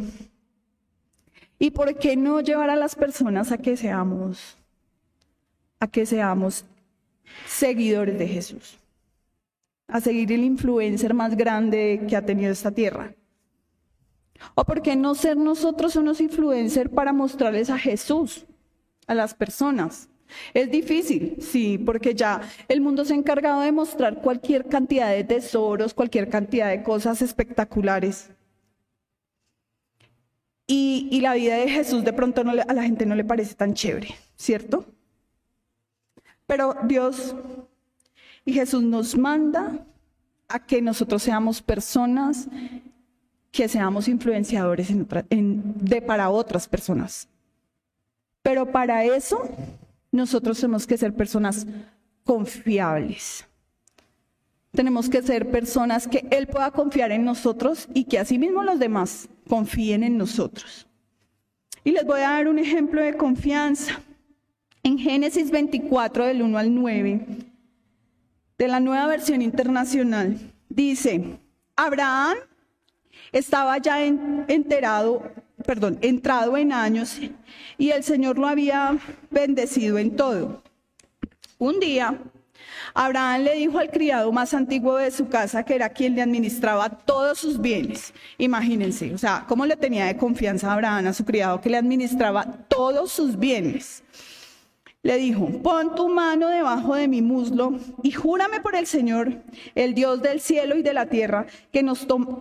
¿Y 1.57 1.71
por 1.71 1.97
qué 1.97 2.17
no 2.17 2.41
llevar 2.41 2.69
a 2.69 2.75
las 2.75 2.95
personas 2.95 3.53
a 3.53 3.57
que 3.57 3.77
seamos 3.77 4.57
a 5.79 5.87
que 5.87 6.05
seamos 6.05 6.65
seguidores 7.47 8.19
de 8.19 8.27
Jesús, 8.27 8.77
a 9.87 10.01
seguir 10.01 10.31
el 10.31 10.43
influencer 10.43 11.13
más 11.13 11.35
grande 11.35 12.05
que 12.07 12.15
ha 12.15 12.25
tenido 12.25 12.51
esta 12.51 12.71
tierra. 12.71 13.13
¿O 14.55 14.63
por 14.63 14.81
qué 14.81 14.95
no 14.95 15.15
ser 15.15 15.37
nosotros 15.37 15.95
unos 15.95 16.21
influencers 16.21 16.89
para 16.89 17.13
mostrarles 17.13 17.69
a 17.69 17.77
Jesús 17.77 18.45
a 19.07 19.13
las 19.13 19.33
personas? 19.33 20.07
Es 20.53 20.69
difícil, 20.69 21.37
sí, 21.41 21.77
porque 21.77 22.13
ya 22.13 22.41
el 22.67 22.81
mundo 22.81 23.03
se 23.03 23.13
ha 23.13 23.17
encargado 23.17 23.61
de 23.61 23.71
mostrar 23.71 24.21
cualquier 24.21 24.65
cantidad 24.67 25.09
de 25.09 25.23
tesoros, 25.23 25.93
cualquier 25.93 26.29
cantidad 26.29 26.69
de 26.69 26.83
cosas 26.83 27.21
espectaculares. 27.21 28.29
Y, 30.71 31.19
la 31.21 31.33
vida 31.33 31.55
de 31.55 31.67
Jesús 31.67 32.03
de 32.03 32.13
pronto 32.13 32.41
a 32.41 32.73
la 32.73 32.83
gente 32.83 33.03
no 33.07 33.15
le 33.15 33.25
parece 33.25 33.55
tan 33.55 33.73
chévere, 33.73 34.09
¿cierto? 34.35 34.85
Pero 36.45 36.75
Dios 36.83 37.35
y 38.45 38.53
Jesús 38.53 38.83
nos 38.83 39.17
manda 39.17 39.83
a 40.47 40.59
que 40.59 40.79
nosotros 40.79 41.23
seamos 41.23 41.63
personas 41.63 42.47
que 43.51 43.67
seamos 43.67 44.07
influenciadores 44.07 44.89
de 44.91 46.01
para 46.03 46.29
otras 46.29 46.67
personas. 46.67 47.27
Pero 48.43 48.71
para 48.71 49.03
eso 49.05 49.49
nosotros 50.11 50.59
tenemos 50.59 50.85
que 50.85 50.99
ser 50.99 51.15
personas 51.15 51.65
confiables. 52.23 53.48
Tenemos 54.71 55.09
que 55.09 55.21
ser 55.21 55.49
personas 55.49 56.07
que 56.07 56.27
Él 56.29 56.47
pueda 56.47 56.71
confiar 56.71 57.11
en 57.11 57.25
nosotros 57.25 57.87
y 57.93 58.05
que 58.05 58.19
asimismo 58.19 58.63
los 58.63 58.79
demás 58.79 59.29
confíen 59.47 60.03
en 60.03 60.17
nosotros. 60.17 60.87
Y 61.83 61.91
les 61.91 62.05
voy 62.05 62.19
a 62.19 62.31
dar 62.31 62.47
un 62.47 62.59
ejemplo 62.59 63.01
de 63.01 63.15
confianza. 63.15 63.99
En 64.83 64.97
Génesis 64.97 65.51
24 65.51 66.25
del 66.25 66.41
1 66.41 66.57
al 66.57 66.73
9, 66.73 67.25
de 68.57 68.67
la 68.67 68.79
nueva 68.79 69.07
versión 69.07 69.41
internacional, 69.41 70.37
dice, 70.69 71.39
Abraham 71.75 72.37
estaba 73.31 73.77
ya 73.77 74.05
enterado, 74.05 75.31
perdón, 75.65 75.97
entrado 76.01 76.57
en 76.57 76.71
años 76.71 77.19
y 77.77 77.89
el 77.89 78.03
Señor 78.03 78.37
lo 78.37 78.47
había 78.47 78.97
bendecido 79.31 79.97
en 79.97 80.15
todo. 80.15 80.63
Un 81.57 81.79
día, 81.79 82.19
Abraham 82.93 83.43
le 83.43 83.55
dijo 83.55 83.79
al 83.79 83.91
criado 83.91 84.31
más 84.31 84.53
antiguo 84.53 84.97
de 84.97 85.11
su 85.11 85.29
casa, 85.29 85.63
que 85.63 85.75
era 85.75 85.89
quien 85.89 86.15
le 86.15 86.21
administraba 86.21 86.89
todos 86.89 87.39
sus 87.39 87.59
bienes. 87.59 88.13
Imagínense, 88.37 89.13
o 89.13 89.17
sea, 89.17 89.45
cómo 89.47 89.65
le 89.65 89.75
tenía 89.75 90.05
de 90.05 90.17
confianza 90.17 90.71
Abraham 90.71 91.07
a 91.07 91.13
su 91.13 91.25
criado 91.25 91.61
que 91.61 91.69
le 91.69 91.77
administraba 91.77 92.45
todos 92.67 93.11
sus 93.11 93.37
bienes. 93.37 94.03
Le 95.01 95.17
dijo, 95.17 95.47
pon 95.63 95.95
tu 95.95 96.09
mano 96.09 96.49
debajo 96.49 96.93
de 96.93 97.07
mi 97.07 97.21
muslo 97.21 97.73
y 98.03 98.11
júrame 98.11 98.59
por 98.59 98.75
el 98.75 98.85
Señor, 98.85 99.41
el 99.73 99.93
Dios 99.93 100.21
del 100.21 100.41
cielo 100.41 100.75
y 100.75 100.81
de 100.81 100.93
la 100.93 101.05
tierra, 101.05 101.45
que, 101.71 101.85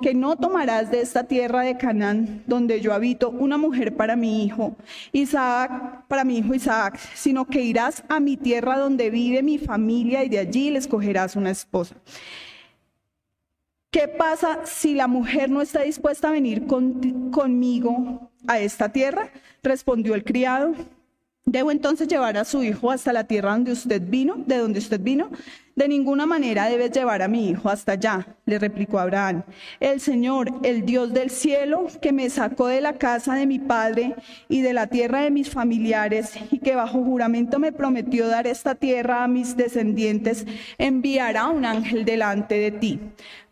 que 0.03 0.15
no 0.15 0.37
tomarás 0.37 0.91
de 0.91 1.01
esta 1.01 1.23
tierra 1.23 1.63
de 1.63 1.77
Canaán, 1.77 2.43
donde 2.49 2.81
yo 2.81 2.93
habito, 2.93 3.31
una 3.31 3.59
mujer 3.59 3.95
para 3.95 4.17
mi 4.17 4.45
hijo 4.45 4.75
Isaac, 5.13 6.05
para 6.09 6.25
mi 6.25 6.39
hijo 6.39 6.53
Isaac, 6.53 6.99
sino 7.15 7.47
que 7.47 7.61
irás 7.61 8.03
a 8.09 8.19
mi 8.19 8.37
tierra 8.37 8.77
donde 8.77 9.11
vive 9.11 9.41
mi 9.45 9.59
familia 9.59 10.25
y 10.25 10.29
de 10.29 10.41
allí 10.41 10.71
le 10.71 10.81
escogerás 10.81 11.37
una 11.37 11.51
esposa. 11.51 11.95
¿Qué 13.93 14.09
pasa 14.09 14.67
si 14.67 14.95
la 14.95 15.07
mujer 15.07 15.49
no 15.49 15.63
está 15.63 15.83
dispuesta 15.83 16.29
a 16.29 16.33
venir 16.33 16.67
conmigo 16.67 18.33
a 18.49 18.59
esta 18.59 18.89
tierra? 18.91 19.31
Respondió 19.63 20.17
el 20.17 20.25
criado. 20.25 20.75
¿Debo 21.51 21.71
entonces 21.71 22.09
llevar 22.09 22.37
a 22.37 22.45
su 22.45 22.63
hijo 22.63 22.91
hasta 22.91 23.11
la 23.11 23.25
tierra 23.25 23.53
donde 23.53 23.73
usted 23.73 24.03
vino, 24.03 24.35
de 24.47 24.59
donde 24.59 24.81
usted 24.81 25.01
vino? 25.01 25.31
De 25.75 25.89
ninguna 25.89 26.27
manera 26.27 26.69
debes 26.69 26.91
llevar 26.91 27.23
a 27.23 27.29
mi 27.29 27.49
hijo 27.49 27.71
hasta 27.71 27.93
allá, 27.93 28.27
le 28.45 28.59
replicó 28.59 28.99
Abraham. 28.99 29.45
El 29.81 29.99
Señor, 29.99 30.53
el 30.63 30.85
Dios 30.85 31.15
del 31.15 31.31
cielo, 31.31 31.87
que 32.03 32.13
me 32.13 32.29
sacó 32.29 32.67
de 32.67 32.83
la 32.83 32.99
casa 32.99 33.35
de 33.35 33.47
mi 33.47 33.59
padre 33.59 34.15
y 34.51 34.61
de 34.61 34.75
la 34.75 34.89
tierra 34.89 35.23
de 35.23 35.31
mis 35.31 35.49
familiares, 35.49 36.35
y 36.51 36.59
que 36.59 36.75
bajo 36.75 37.03
juramento 37.03 37.59
me 37.59 37.73
prometió 37.73 38.29
dar 38.29 38.47
esta 38.47 38.75
tierra 38.75 39.25
a 39.25 39.29
mis 39.29 39.57
descendientes, 39.57 40.45
enviará 40.77 41.47
un 41.47 41.65
ángel 41.65 42.05
delante 42.05 42.57
de 42.57 42.73
ti, 42.73 43.01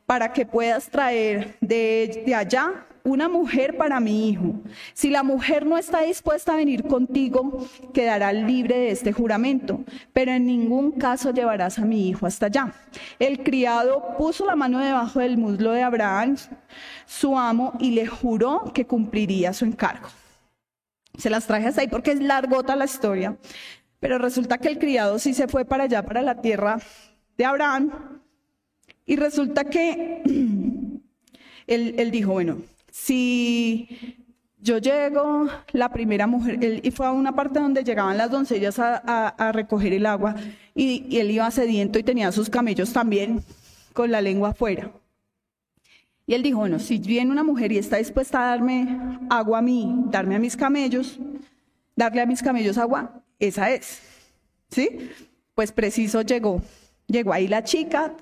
para 0.05 0.35
que 0.35 0.45
puedas 0.45 0.91
traer 0.91 1.57
de, 1.63 2.25
de 2.27 2.35
allá 2.35 2.86
una 3.07 3.29
mujer 3.29 3.77
para 3.77 4.01
mi 4.01 4.29
hijo. 4.29 4.61
Si 4.93 5.11
la 5.11 5.23
mujer 5.23 5.65
no 5.65 5.79
está 5.79 6.01
dispuesta 6.01 6.53
a 6.53 6.57
venir 6.57 6.83
contigo, 6.89 7.65
quedará 7.95 8.33
libre 8.33 8.77
de 8.77 8.91
este 8.91 9.13
juramento, 9.13 9.85
pero 10.13 10.33
en 10.33 10.45
ningún 10.45 10.91
caso 10.93 11.33
llevarás 11.33 11.79
a 11.79 11.85
mi 11.85 12.09
hijo 12.09 12.27
hasta 12.27 12.47
allá. 12.47 12.75
El 13.21 13.45
criado 13.45 14.17
puso 14.19 14.45
la 14.45 14.57
mano 14.57 14.81
debajo 14.81 15.21
del 15.21 15.39
muslo 15.39 15.71
de 15.71 15.85
Abraham, 15.85 16.37
su 17.07 17.39
amo, 17.39 17.75
y 17.79 17.93
le 17.93 18.09
juró 18.09 18.73
que 18.75 18.87
cumpliría 18.87 19.53
su 19.53 19.65
encargo. 19.65 20.09
Se 21.17 21.31
las 21.31 21.47
traje 21.47 21.69
hasta 21.69 21.83
ahí 21.83 21.89
porque 21.89 22.11
es 22.11 22.21
largota 22.21 22.75
la 22.75 22.87
historia, 22.87 23.37
pero 24.01 24.19
resulta 24.19 24.59
que 24.59 24.69
el 24.69 24.81
criado 24.81 25.21
sí 25.21 25.33
se 25.33 25.47
fue 25.47 25.65
para 25.65 25.85
allá, 25.85 26.05
para 26.05 26.23
la 26.23 26.41
tierra 26.43 26.79
de 27.39 27.45
Abraham, 27.45 27.93
y 29.07 29.15
resulta 29.15 29.63
que 29.63 30.23
él, 31.69 31.95
él 31.97 32.11
dijo, 32.11 32.33
bueno, 32.33 32.59
si 32.97 33.89
yo 34.59 34.79
llego, 34.79 35.47
la 35.73 35.91
primera 35.91 36.27
mujer, 36.27 36.59
él, 36.65 36.81
y 36.83 36.91
fue 36.91 37.07
a 37.07 37.13
una 37.13 37.33
parte 37.33 37.61
donde 37.61 37.85
llegaban 37.85 38.17
las 38.17 38.31
doncellas 38.31 38.79
a, 38.79 39.53
recoger 39.53 39.93
el 39.93 40.07
agua, 40.07 40.35
y, 40.75 41.19
él 41.19 41.31
iba 41.31 41.49
sediento 41.51 41.99
y 41.99 42.03
tenía 42.03 42.33
sus 42.33 42.49
camellos 42.49 42.93
también 42.93 43.45
con 43.93 44.11
la 44.11 44.23
lengua 44.23 44.49
afuera. 44.51 44.91
Y 46.27 46.35
él 46.35 46.43
dijo, 46.43 46.59
bueno, 46.59 46.79
si 46.79 46.99
viene 46.99 47.31
una 47.31 47.45
mujer 47.45 47.71
y 47.71 47.79
está 47.79 47.99
dispuesta 47.99 48.43
a 48.43 48.57
darme 48.57 48.99
agua 49.31 49.59
a 49.59 49.63
mí, 49.63 49.95
darme 50.07 50.35
a 50.35 50.39
mis 50.39 50.57
camellos, 50.57 51.21
darle 51.95 52.23
a 52.23 52.27
mis 52.27 52.43
camellos 52.43 52.79
agua, 52.79 53.23
esa 53.39 53.71
es. 53.71 54.01
¿Sí? 54.71 55.11
Pues 55.55 55.71
preciso 55.71 56.23
llegó. 56.23 56.63
Llegó 57.07 57.33
ahí 57.33 57.47
la 57.47 57.63
chica, 57.63 58.15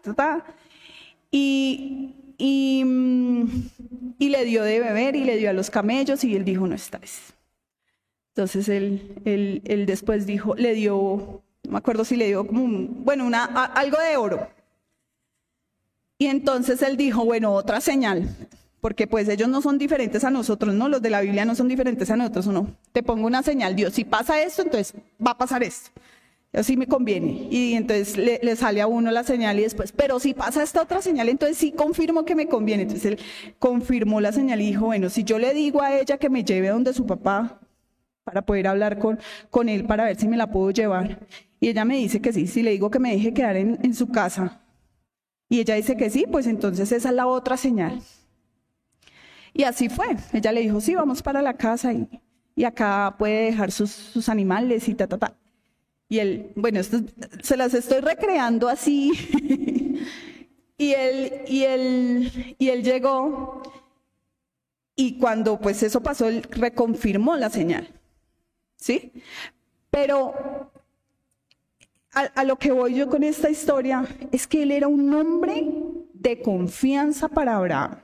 y 1.31 2.24
Mm, 2.38 3.45
y, 4.19 4.29
le 4.29 4.45
dio 4.45 4.62
de 4.64 4.81
beber 4.81 5.17
y 5.17 5.25
le 5.25 5.37
dio 5.37 5.50
a 5.50 5.53
los 5.53 5.71
camellos 5.71 6.25
y 6.25 6.35
él 6.35 6.45
dijo, 6.45 6.67
no 6.67 6.75
estáis. 6.75 7.35
Entonces 8.31 8.69
él, 8.69 9.62
él, 9.64 9.87
después 9.87 10.26
dijo, 10.26 10.55
le 10.57 10.75
dio, 10.75 11.43
no 11.64 11.71
me 11.71 11.79
acuerdo 11.79 12.05
si 12.05 12.17
le 12.17 12.26
dio 12.26 12.47
como 12.47 12.64
un, 12.64 13.05
bueno, 13.05 13.25
una, 13.25 13.45
algo 13.45 13.99
de 13.99 14.17
oro. 14.17 14.49
Y 16.19 16.26
entonces 16.26 16.83
él 16.83 16.97
dijo, 16.97 17.25
bueno, 17.25 17.53
otra 17.53 17.81
señal. 17.81 18.29
porque 18.81 19.07
pues 19.07 19.29
ellos 19.29 19.49
no 19.49 19.62
son 19.62 19.79
diferentes 19.79 20.25
a 20.25 20.31
nosotros, 20.31 20.75
¿no? 20.75 20.91
Los 20.91 21.00
de 21.00 21.09
la 21.09 21.23
Biblia 21.23 21.47
no 21.47 21.55
son 21.55 21.69
diferentes 21.69 22.11
a 22.11 22.17
nosotros, 22.17 22.49
¿no? 22.49 22.76
Te 22.93 23.03
pongo 23.03 23.26
una 23.26 23.43
señal, 23.43 23.75
Dios, 23.75 23.95
si 23.95 24.05
pasa 24.05 24.43
esto, 24.43 24.61
entonces 24.62 24.95
va 25.25 25.31
a 25.31 25.38
pasar 25.38 25.62
esto. 25.62 25.91
Así 26.54 26.76
me 26.76 26.87
conviene. 26.87 27.49
Y 27.50 27.75
entonces 27.75 28.16
le, 28.16 28.56
sale 28.56 28.80
a 28.80 28.87
uno 28.87 29.11
la 29.11 29.25
señal 29.25 29.58
y 29.58 29.62
después, 29.62 29.92
pero 29.92 30.20
si 30.20 30.34
pasa 30.34 30.62
esta 30.62 30.82
otra 30.82 31.02
señal, 31.02 31.28
entonces 31.28 31.58
sí 31.58 31.73
confirmo 31.73 32.25
que 32.25 32.34
me 32.34 32.46
conviene. 32.46 32.84
Entonces 32.84 33.04
él 33.06 33.18
confirmó 33.58 34.20
la 34.20 34.32
señal 34.32 34.61
y 34.61 34.66
dijo, 34.66 34.87
bueno, 34.87 35.11
si 35.11 35.25
yo 35.25 35.38
le 35.38 35.52
digo 35.52 35.82
a 35.82 35.99
ella 35.99 36.18
que 36.18 36.30
me 36.30 36.44
lleve 36.44 36.68
donde 36.68 36.92
su 36.92 37.06
papá 37.06 37.61
para 38.23 38.42
poder 38.42 38.68
hablar 38.68 38.99
con, 38.99 39.18
con 39.50 39.68
él, 39.68 39.84
para 39.84 40.04
ver 40.04 40.16
si 40.16 40.28
me 40.28 40.37
la 40.37 40.50
puedo 40.50 40.70
llevar. 40.70 41.26
Y 41.61 41.68
ella 41.68 41.84
me 41.84 41.96
dice 41.96 42.20
que 42.20 42.32
sí, 42.32 42.46
si 42.46 42.62
le 42.62 42.70
digo 42.70 42.90
que 42.90 42.99
me 42.99 43.11
deje 43.11 43.34
quedar 43.34 43.56
en, 43.56 43.78
en 43.82 43.94
su 43.94 44.08
casa. 44.08 44.62
Y 45.49 45.61
ella 45.61 45.75
dice 45.75 45.96
que 45.96 46.08
sí, 46.11 46.25
pues 46.30 46.46
entonces 46.46 46.90
esa 46.92 47.08
es 47.08 47.14
la 47.14 47.26
otra 47.26 47.56
señal. 47.56 48.00
Y 49.52 49.62
así 49.62 49.88
fue. 49.88 50.16
Ella 50.32 50.52
le 50.52 50.61
dijo, 50.61 50.80
sí, 50.80 50.94
vamos 50.94 51.23
para 51.23 51.40
la 51.42 51.54
casa 51.54 51.92
y, 51.92 52.08
y 52.56 52.64
acá 52.64 53.14
puede 53.18 53.46
dejar 53.46 53.70
sus, 53.70 53.90
sus, 53.90 54.28
animales 54.28 54.88
y 54.88 54.94
ta, 54.94 55.06
ta, 55.06 55.18
ta. 55.18 55.37
Y 56.08 56.18
él, 56.18 56.52
bueno, 56.54 56.80
se 56.82 57.56
las 57.56 57.75
estoy 57.75 58.00
recreando 58.00 58.68
así. 58.68 59.12
y, 60.78 60.92
él, 60.92 61.32
y, 61.49 61.62
él, 61.64 62.56
y 62.58 62.68
él 62.68 62.82
llegó 62.82 63.62
y 64.96 65.18
cuando 65.18 65.61
pues 65.61 65.82
eso 65.82 66.02
pasó, 66.02 66.28
él 66.28 66.42
reconfirmó 66.50 67.37
la 67.37 67.50
señal. 67.50 67.88
¿Sí? 68.76 69.12
Pero 69.90 70.34
a, 72.12 72.20
a, 72.20 72.44
lo 72.44 72.56
que 72.56 72.70
voy 72.70 72.94
yo 72.94 73.08
con 73.08 73.23
esta 73.23 73.50
historia 73.50 74.04
es 74.30 74.46
que 74.46 74.62
él 74.62 74.70
era 74.70 74.88
un 74.88 75.12
hombre 75.14 75.66
de 76.12 76.42
confianza 76.42 77.28
para 77.28 77.56
Abraham. 77.56 77.99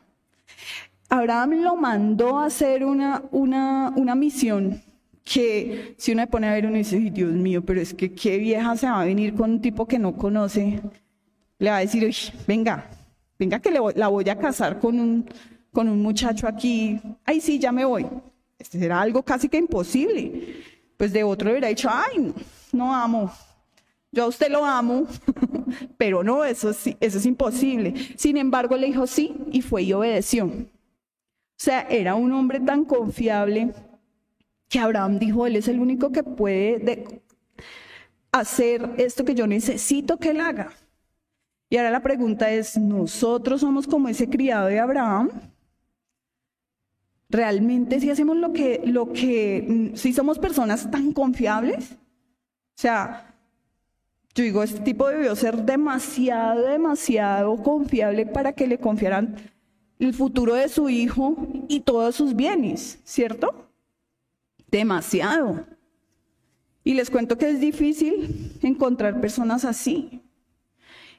Abraham 1.08 1.62
lo 1.62 1.76
mandó 1.76 2.38
a 2.38 2.46
hacer 2.46 2.84
una, 2.84 3.22
una, 3.30 3.92
una 3.96 4.14
misión 4.14 4.82
que 5.24 5.94
si 5.98 6.12
uno 6.12 6.22
se 6.22 6.26
pone 6.28 6.48
a 6.48 6.52
ver, 6.52 6.66
uno 6.66 6.76
dice, 6.76 6.98
Dios 6.98 7.32
mío, 7.32 7.64
pero 7.64 7.80
es 7.80 7.94
que 7.94 8.12
qué 8.12 8.38
vieja 8.38 8.76
se 8.76 8.86
va 8.86 9.02
a 9.02 9.04
venir 9.04 9.34
con 9.34 9.50
un 9.50 9.60
tipo 9.60 9.86
que 9.86 9.98
no 9.98 10.16
conoce. 10.16 10.80
Le 11.58 11.70
va 11.70 11.78
a 11.78 11.80
decir, 11.80 12.12
venga, 12.46 12.88
venga 13.38 13.60
que 13.60 13.70
la 13.70 14.08
voy 14.08 14.28
a 14.28 14.38
casar 14.38 14.78
con 14.78 14.98
un, 14.98 15.28
con 15.72 15.88
un 15.88 16.02
muchacho 16.02 16.48
aquí. 16.48 17.00
Ay, 17.24 17.40
sí, 17.40 17.58
ya 17.58 17.72
me 17.72 17.84
voy. 17.84 18.06
Este 18.58 18.78
será 18.78 19.00
algo 19.00 19.22
casi 19.22 19.48
que 19.48 19.58
imposible. 19.58 20.62
Pues 20.96 21.12
de 21.12 21.24
otro 21.24 21.50
hubiera 21.50 21.68
dicho, 21.68 21.88
ay, 21.90 22.18
no, 22.18 22.34
no 22.72 22.94
amo. 22.94 23.32
Yo 24.12 24.24
a 24.24 24.26
usted 24.26 24.50
lo 24.50 24.64
amo, 24.64 25.06
pero 25.96 26.24
no, 26.24 26.44
eso, 26.44 26.72
sí, 26.72 26.96
eso 27.00 27.18
es 27.18 27.26
imposible. 27.26 27.94
Sin 28.16 28.36
embargo, 28.36 28.76
le 28.76 28.88
dijo 28.88 29.06
sí 29.06 29.34
y 29.52 29.62
fue 29.62 29.84
y 29.84 29.92
obedeció. 29.92 30.46
O 30.46 31.62
sea, 31.62 31.82
era 31.82 32.14
un 32.16 32.32
hombre 32.32 32.58
tan 32.58 32.84
confiable 32.84 33.72
que 34.70 34.78
Abraham 34.78 35.18
dijo, 35.18 35.46
él 35.46 35.56
es 35.56 35.66
el 35.68 35.80
único 35.80 36.12
que 36.12 36.22
puede 36.22 37.20
hacer 38.30 38.88
esto 38.98 39.24
que 39.24 39.34
yo 39.34 39.48
necesito 39.48 40.16
que 40.18 40.30
él 40.30 40.40
haga. 40.40 40.72
Y 41.68 41.76
ahora 41.76 41.90
la 41.90 42.02
pregunta 42.02 42.50
es, 42.50 42.78
¿nosotros 42.78 43.60
somos 43.60 43.88
como 43.88 44.08
ese 44.08 44.30
criado 44.30 44.68
de 44.68 44.78
Abraham? 44.78 45.30
¿Realmente 47.28 47.98
si 47.98 48.10
hacemos 48.10 48.36
lo 48.36 48.52
que, 48.52 48.80
lo 48.84 49.12
que, 49.12 49.90
si 49.94 50.12
somos 50.12 50.38
personas 50.38 50.88
tan 50.88 51.12
confiables? 51.12 51.92
O 51.92 52.80
sea, 52.80 53.34
yo 54.34 54.44
digo, 54.44 54.62
este 54.62 54.80
tipo 54.80 55.08
debió 55.08 55.34
ser 55.34 55.64
demasiado, 55.64 56.62
demasiado 56.62 57.56
confiable 57.56 58.24
para 58.24 58.52
que 58.52 58.68
le 58.68 58.78
confiaran 58.78 59.34
el 59.98 60.14
futuro 60.14 60.54
de 60.54 60.68
su 60.68 60.88
hijo 60.88 61.36
y 61.66 61.80
todos 61.80 62.14
sus 62.14 62.36
bienes, 62.36 63.00
¿cierto? 63.02 63.69
Demasiado. 64.70 65.66
Y 66.82 66.94
les 66.94 67.10
cuento 67.10 67.36
que 67.36 67.50
es 67.50 67.60
difícil 67.60 68.58
encontrar 68.62 69.20
personas 69.20 69.64
así. 69.64 70.22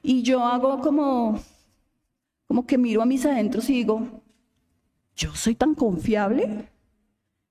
Y 0.02 0.24
yo 0.24 0.44
hago 0.44 0.80
como, 0.80 1.40
como 2.48 2.66
que 2.66 2.78
miro 2.78 3.02
a 3.02 3.06
mis 3.06 3.26
adentros 3.26 3.70
y 3.70 3.74
digo, 3.74 4.24
¿yo 5.16 5.36
soy 5.36 5.56
tan 5.56 5.76
confiable? 5.76 6.70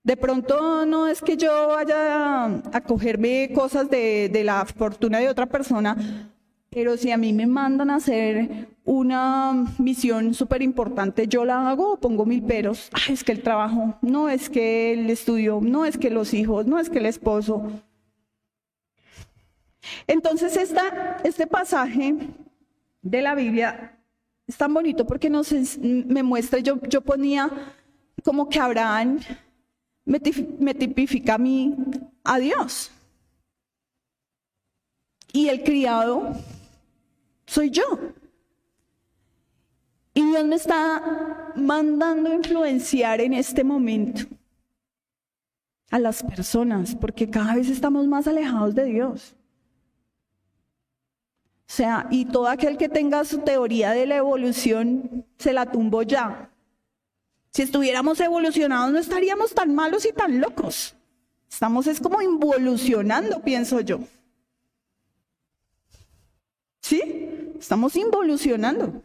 De 0.03 0.17
pronto 0.17 0.85
no 0.85 1.07
es 1.07 1.21
que 1.21 1.37
yo 1.37 1.67
vaya 1.69 2.45
a, 2.45 2.81
cogerme 2.81 3.51
cosas 3.53 3.89
de, 3.89 4.29
de 4.29 4.43
la 4.43 4.65
fortuna 4.65 5.19
de 5.19 5.29
otra 5.29 5.45
persona, 5.45 5.95
pero 6.71 6.95
si 6.95 7.11
a 7.11 7.17
mí 7.17 7.33
me 7.33 7.47
mandan 7.47 7.89
a 7.89 7.95
hacer 7.95 8.69
una 8.85 9.65
misión 9.77 10.33
súper 10.33 10.61
importante, 10.61 11.27
yo 11.27 11.43
la 11.43 11.69
hago 11.69 11.93
o 11.93 11.99
pongo 11.99 12.25
mil 12.25 12.41
peros. 12.41 12.89
es 13.09 13.25
que 13.25 13.33
el 13.33 13.43
trabajo, 13.43 13.95
no 14.01 14.29
es 14.29 14.49
que 14.49 14.93
el 14.93 15.09
estudio, 15.09 15.59
no 15.61 15.85
es 15.85 15.97
que 15.97 16.09
los 16.09 16.33
hijos, 16.33 16.65
no 16.65 16.79
es 16.79 16.89
que 16.89 16.99
el 16.99 17.07
esposo. 17.07 17.69
Entonces 20.07 20.57
este 21.23 21.45
pasaje 21.45 22.15
de 23.01 23.21
la 23.21 23.35
Biblia 23.35 23.99
es 24.47 24.55
tan 24.55 24.73
bonito 24.73 25.05
porque 25.05 25.29
nos, 25.29 25.51
me 25.81 26.23
muestra, 26.23 26.59
yo, 26.59 26.79
yo 26.83 27.01
ponía 27.01 27.49
como 28.23 28.47
que 28.47 28.59
Abraham 28.59 29.19
me, 30.05 30.21
me 30.59 30.73
tipifica 30.73 31.33
a 31.33 31.37
mí, 31.37 31.75
a 32.23 32.39
Dios. 32.39 32.91
Y 35.33 35.49
el 35.49 35.63
criado 35.63 36.33
soy 37.51 37.69
yo. 37.69 37.83
Y 40.13 40.25
Dios 40.25 40.45
me 40.45 40.55
está 40.55 41.51
mandando 41.55 42.33
influenciar 42.33 43.19
en 43.19 43.33
este 43.33 43.63
momento 43.63 44.23
a 45.89 45.99
las 45.99 46.23
personas, 46.23 46.95
porque 46.95 47.29
cada 47.29 47.55
vez 47.55 47.67
estamos 47.67 48.07
más 48.07 48.25
alejados 48.27 48.73
de 48.73 48.85
Dios. 48.85 49.35
O 51.67 51.73
sea, 51.73 52.07
y 52.09 52.23
todo 52.25 52.47
aquel 52.47 52.77
que 52.77 52.87
tenga 52.87 53.23
su 53.25 53.39
teoría 53.39 53.91
de 53.91 54.05
la 54.05 54.15
evolución, 54.15 55.25
se 55.37 55.51
la 55.51 55.65
tumbó 55.65 56.03
ya. 56.03 56.49
Si 57.51 57.63
estuviéramos 57.63 58.19
evolucionados 58.21 58.93
no 58.93 58.99
estaríamos 58.99 59.53
tan 59.53 59.75
malos 59.75 60.05
y 60.05 60.13
tan 60.13 60.39
locos. 60.39 60.95
Estamos 61.49 61.85
es 61.87 61.99
como 61.99 62.21
involucionando, 62.21 63.41
pienso 63.41 63.81
yo. 63.81 63.99
¿Sí? 66.81 67.40
Estamos 67.61 67.95
involucionando. 67.95 69.03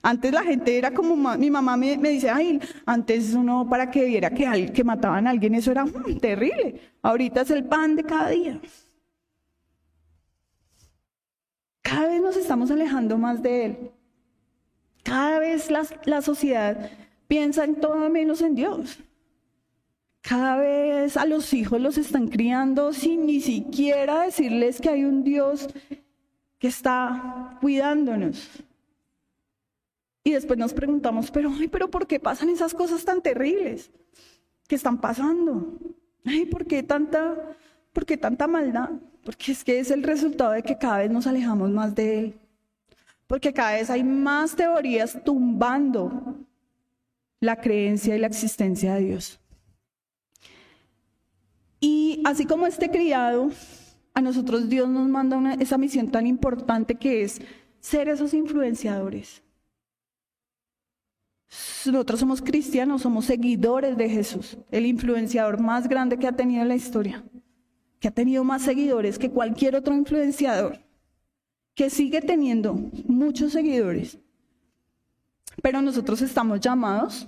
Antes 0.00 0.32
la 0.32 0.44
gente 0.44 0.78
era 0.78 0.92
como, 0.92 1.16
mi 1.36 1.50
mamá 1.50 1.76
me, 1.76 1.96
dice, 1.96 2.30
ay, 2.30 2.60
antes 2.86 3.34
uno 3.34 3.66
para 3.68 3.90
que 3.90 4.04
viera 4.04 4.30
que, 4.30 4.72
que 4.72 4.84
mataban 4.84 5.26
a 5.26 5.30
alguien, 5.30 5.56
eso 5.56 5.72
era 5.72 5.84
mm, 5.84 6.20
terrible. 6.20 6.80
Ahorita 7.02 7.40
es 7.40 7.50
el 7.50 7.64
pan 7.64 7.96
de 7.96 8.04
cada 8.04 8.30
día. 8.30 8.60
Cada 11.82 12.06
vez 12.06 12.22
nos 12.22 12.36
estamos 12.36 12.70
alejando 12.70 13.18
más 13.18 13.42
de 13.42 13.64
Él. 13.64 13.90
Cada 15.02 15.40
vez 15.40 15.68
la, 15.68 15.84
la 16.04 16.22
sociedad 16.22 16.92
piensa 17.26 17.64
en 17.64 17.74
todo 17.74 18.08
menos 18.08 18.40
en 18.40 18.54
Dios. 18.54 19.00
Cada 20.20 20.58
vez 20.58 21.16
a 21.16 21.26
los 21.26 21.52
hijos 21.52 21.80
los 21.80 21.98
están 21.98 22.28
criando 22.28 22.92
sin 22.92 23.26
ni 23.26 23.40
siquiera 23.40 24.22
decirles 24.22 24.80
que 24.80 24.90
hay 24.90 25.04
un 25.04 25.24
Dios 25.24 25.68
que 26.58 26.68
está 26.68 27.58
cuidándonos. 27.60 28.48
Y 30.24 30.32
después 30.32 30.58
nos 30.58 30.72
preguntamos, 30.72 31.30
pero, 31.30 31.52
ay, 31.56 31.68
pero 31.68 31.90
¿por 31.90 32.06
qué 32.06 32.18
pasan 32.18 32.48
esas 32.48 32.74
cosas 32.74 33.04
tan 33.04 33.22
terribles 33.22 33.90
que 34.66 34.74
están 34.74 35.00
pasando? 35.00 35.78
Ay, 36.24 36.46
¿por 36.46 36.66
qué 36.66 36.82
tanta, 36.82 37.36
por 37.92 38.04
qué 38.04 38.16
tanta 38.16 38.48
maldad? 38.48 38.90
Porque 39.24 39.52
es 39.52 39.62
que 39.62 39.78
es 39.78 39.90
el 39.90 40.02
resultado 40.02 40.52
de 40.52 40.62
que 40.62 40.76
cada 40.76 40.98
vez 40.98 41.10
nos 41.10 41.26
alejamos 41.26 41.70
más 41.70 41.94
de 41.94 42.18
Él. 42.18 42.40
Porque 43.26 43.52
cada 43.52 43.72
vez 43.72 43.90
hay 43.90 44.02
más 44.02 44.56
teorías 44.56 45.18
tumbando 45.24 46.36
la 47.40 47.56
creencia 47.56 48.16
y 48.16 48.18
la 48.18 48.26
existencia 48.26 48.94
de 48.94 49.00
Dios. 49.02 49.38
Y 51.80 52.22
así 52.24 52.46
como 52.46 52.66
este 52.66 52.90
criado 52.90 53.50
a 54.16 54.22
nosotros 54.22 54.70
Dios 54.70 54.88
nos 54.88 55.06
manda 55.06 55.54
esa 55.60 55.76
misión 55.76 56.10
tan 56.10 56.26
importante 56.26 56.94
que 56.94 57.22
es 57.22 57.38
ser 57.80 58.08
esos 58.08 58.32
influenciadores. 58.32 59.42
Nosotros 61.84 62.18
somos 62.18 62.40
cristianos, 62.40 63.02
somos 63.02 63.26
seguidores 63.26 63.94
de 63.98 64.08
Jesús, 64.08 64.56
el 64.70 64.86
influenciador 64.86 65.60
más 65.60 65.86
grande 65.86 66.18
que 66.18 66.26
ha 66.26 66.32
tenido 66.32 66.64
la 66.64 66.74
historia, 66.74 67.22
que 68.00 68.08
ha 68.08 68.10
tenido 68.10 68.42
más 68.42 68.62
seguidores 68.62 69.18
que 69.18 69.30
cualquier 69.30 69.76
otro 69.76 69.94
influenciador, 69.94 70.80
que 71.74 71.90
sigue 71.90 72.22
teniendo 72.22 72.72
muchos 73.06 73.52
seguidores. 73.52 74.18
Pero 75.60 75.82
nosotros 75.82 76.22
estamos 76.22 76.60
llamados 76.60 77.26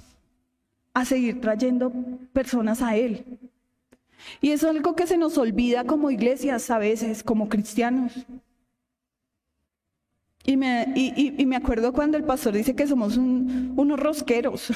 a 0.95 1.05
seguir 1.05 1.39
trayendo 1.43 1.93
personas 2.33 2.81
a 2.81 2.97
Él, 2.97 3.39
y 4.41 4.51
es 4.51 4.65
algo 4.65 4.95
que 4.95 5.07
se 5.07 5.17
nos 5.17 5.39
olvida 5.39 5.85
como 5.85 6.11
iglesias 6.11 6.71
a 6.71 6.79
veces, 6.79 7.23
como 7.23 7.49
cristianos. 7.49 8.13
Y 10.45 10.57
me, 10.57 10.93
y, 10.95 11.45
me 11.45 11.57
acuerdo 11.57 11.93
cuando 11.93 12.17
el 12.17 12.25
pastor 12.25 12.55
dice 12.55 12.75
que 12.75 12.87
somos 12.87 13.17
unos 13.17 14.01
rosqueros, 14.01 14.73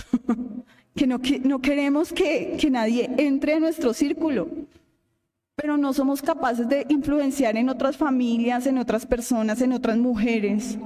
que 0.94 1.06
no, 1.06 1.20
que 1.20 1.38
no 1.38 1.60
queremos 1.60 2.12
que, 2.12 2.56
que 2.60 2.70
nadie 2.70 3.10
entre 3.16 3.54
a 3.54 3.60
nuestro 3.60 3.94
círculo, 3.94 4.48
pero 5.54 5.76
no 5.76 5.92
somos 5.92 6.20
capaces 6.20 6.68
de 6.68 6.84
influenciar 6.88 7.56
en 7.56 7.68
otras 7.68 7.96
familias, 7.96 8.66
en 8.66 8.78
otras 8.78 9.06
personas, 9.06 9.62
en 9.62 9.72
otras 9.72 9.96
mujeres 9.96 10.76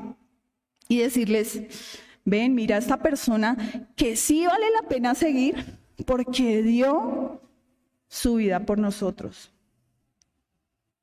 y 0.89 0.99
decirles, 0.99 2.01
ven, 2.25 2.55
mira 2.55 2.77
a 2.77 2.79
esta 2.79 2.99
persona 2.99 3.57
que 3.97 4.17
sí 4.17 4.47
vale 4.47 4.67
la 4.81 4.89
pena 4.89 5.15
seguir 5.15 5.79
porque 6.05 6.63
dio 6.63 7.41
su 8.09 8.37
vida 8.37 8.65
por 8.65 8.79
nosotros. 8.79 9.53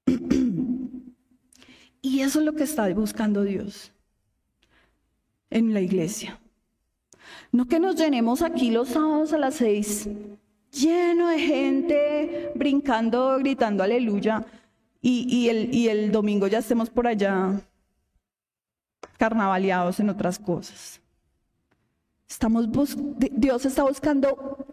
Y 2.06 2.20
eso 2.20 2.40
es 2.40 2.46
lo 2.46 2.54
que 2.54 2.64
está 2.64 2.94
buscando 2.94 3.44
Dios 3.44 3.94
en 5.50 5.74
la 5.74 5.80
iglesia. 5.80 6.38
No 7.54 7.66
que 7.66 7.80
nos 7.80 7.96
llenemos 7.96 8.42
aquí 8.42 8.72
los 8.72 8.90
sábados 8.90 9.32
a 9.32 9.38
las 9.38 9.56
seis, 9.56 10.10
lleno 10.70 11.30
de 11.30 11.40
gente 11.40 12.52
brincando, 12.56 13.38
gritando 13.40 13.84
aleluya, 13.84 14.46
y, 15.06 15.48
el, 15.50 15.70
el 15.88 16.12
domingo 16.12 16.48
ya 16.48 16.60
estemos 16.60 16.90
por 16.90 17.08
allá 17.08 17.62
carnavaleados 19.18 20.00
en 20.00 20.10
otras 20.10 20.40
cosas. 20.40 21.02
Estamos 22.28 22.68
Dios 23.32 23.66
está 23.66 23.84
buscando 23.84 24.73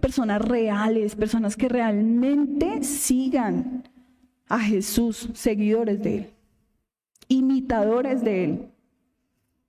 personas 0.00 0.42
reales, 0.42 1.16
personas 1.16 1.56
que 1.56 1.68
realmente 1.68 2.82
sigan 2.84 3.88
a 4.48 4.60
Jesús, 4.60 5.28
seguidores 5.34 6.02
de 6.02 6.16
Él 6.16 6.36
imitadores 7.28 8.22
de 8.22 8.44
Él. 8.44 8.72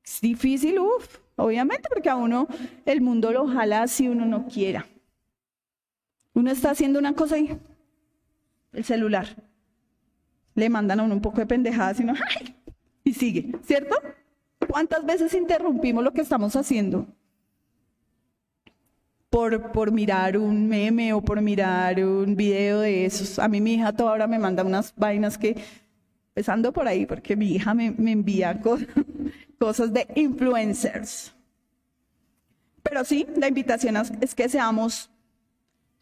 Es 0.04 0.22
difícil, 0.22 0.80
uff, 0.80 1.18
obviamente, 1.36 1.90
porque 1.90 2.10
a 2.10 2.16
uno 2.16 2.48
el 2.86 3.02
mundo 3.02 3.32
lo 3.32 3.48
jala 3.48 3.88
si 3.88 4.08
uno 4.08 4.26
no 4.26 4.48
quiera. 4.48 4.86
Uno 6.34 6.52
está 6.52 6.72
haciendo 6.72 7.00
una 7.00 7.14
cosa 7.14 7.38
y 7.38 7.58
el 8.74 8.84
celular. 8.84 9.28
Le 10.54 10.70
mandan 10.70 11.00
a 11.00 11.04
uno 11.04 11.16
un 11.16 11.22
poco 11.22 11.38
de 11.38 11.46
pendejadas 11.46 12.00
y 12.00 12.04
uno, 12.04 12.14
¡ay! 12.14 12.56
y 13.04 13.14
sigue, 13.14 13.52
¿cierto? 13.64 13.96
¿Cuántas 14.70 15.06
veces 15.06 15.34
interrumpimos 15.34 16.04
lo 16.04 16.14
que 16.14 16.22
estamos 16.22 16.56
haciendo? 16.56 17.08
Por, 19.38 19.92
mirar 19.92 20.36
un 20.36 20.68
meme 20.68 21.14
o 21.14 21.22
por 21.22 21.42
mirar 21.42 22.04
un 22.04 22.36
video 22.36 22.80
de 22.80 23.06
esos. 23.06 23.38
A 23.38 23.48
mí 23.48 23.62
mi 23.62 23.76
hija 23.76 23.94
toda 23.94 24.14
hora 24.14 24.26
me 24.26 24.40
manda 24.40 24.64
unas 24.64 24.96
vainas 24.96 25.38
que 25.38 25.56
empezando 26.30 26.74
por 26.74 26.88
ahí, 26.88 27.06
porque 27.06 27.36
mi 27.36 27.52
hija 27.52 27.76
me, 27.76 27.86
envía 27.86 28.60
cosas 29.60 29.94
de 29.94 30.08
influencers. 30.16 31.36
Pero 32.82 33.06
sí, 33.06 33.28
la 33.36 33.48
invitación 33.48 33.96
es 34.22 34.34
que 34.34 34.50
seamos 34.50 35.12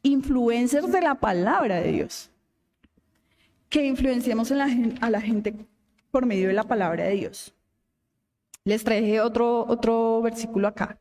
influencers 0.02 0.90
de 0.90 1.02
la 1.02 1.16
palabra 1.16 1.82
de 1.82 1.92
Dios. 1.92 2.30
Que 3.68 3.86
influenciemos 3.86 4.50
a 4.54 5.10
la 5.10 5.22
gente 5.22 5.54
por 6.10 6.26
medio 6.26 6.48
de 6.48 6.54
la 6.54 6.64
palabra 6.64 7.04
de 7.04 7.16
Dios. 7.16 7.54
Les 8.64 8.82
traje 8.86 9.20
otro, 9.20 9.66
otro 9.68 10.22
versículo 10.22 10.70
acá. 10.70 10.98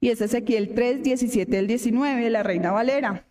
Y 0.00 0.10
es 0.10 0.20
Ezequiel 0.20 0.74
3, 0.74 1.02
17 1.02 1.50
del 1.50 1.66
19 1.66 2.22
de 2.22 2.30
la 2.30 2.42
Reina 2.42 2.70
Valera. 2.70 3.24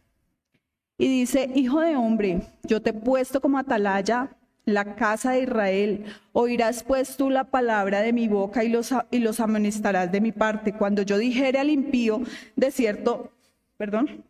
Y 0.98 1.08
dice, 1.08 1.50
Hijo 1.56 1.80
de 1.80 1.96
hombre, 1.96 2.42
yo 2.64 2.82
te 2.82 2.90
he 2.90 2.94
puesto 2.94 3.40
como 3.40 3.58
atalaya 3.58 4.36
la 4.66 4.96
casa 4.96 5.32
de 5.32 5.44
Israel. 5.44 6.06
Oirás 6.34 6.84
pues 6.84 7.16
tú 7.16 7.30
la 7.30 7.46
palabra 7.46 8.02
de 8.02 8.12
mi 8.12 8.28
boca 8.28 8.66
y 8.66 8.70
los, 8.70 8.94
y 9.12 9.20
los 9.20 9.40
amonestarás 9.40 10.12
de 10.12 10.20
mi 10.20 10.34
parte. 10.34 10.74
Cuando 10.74 11.04
yo 11.04 11.18
dijere 11.18 11.60
al 11.60 11.70
impío, 11.70 12.22
de 12.58 12.72
cierto, 12.72 13.32
perdón, 13.78 14.26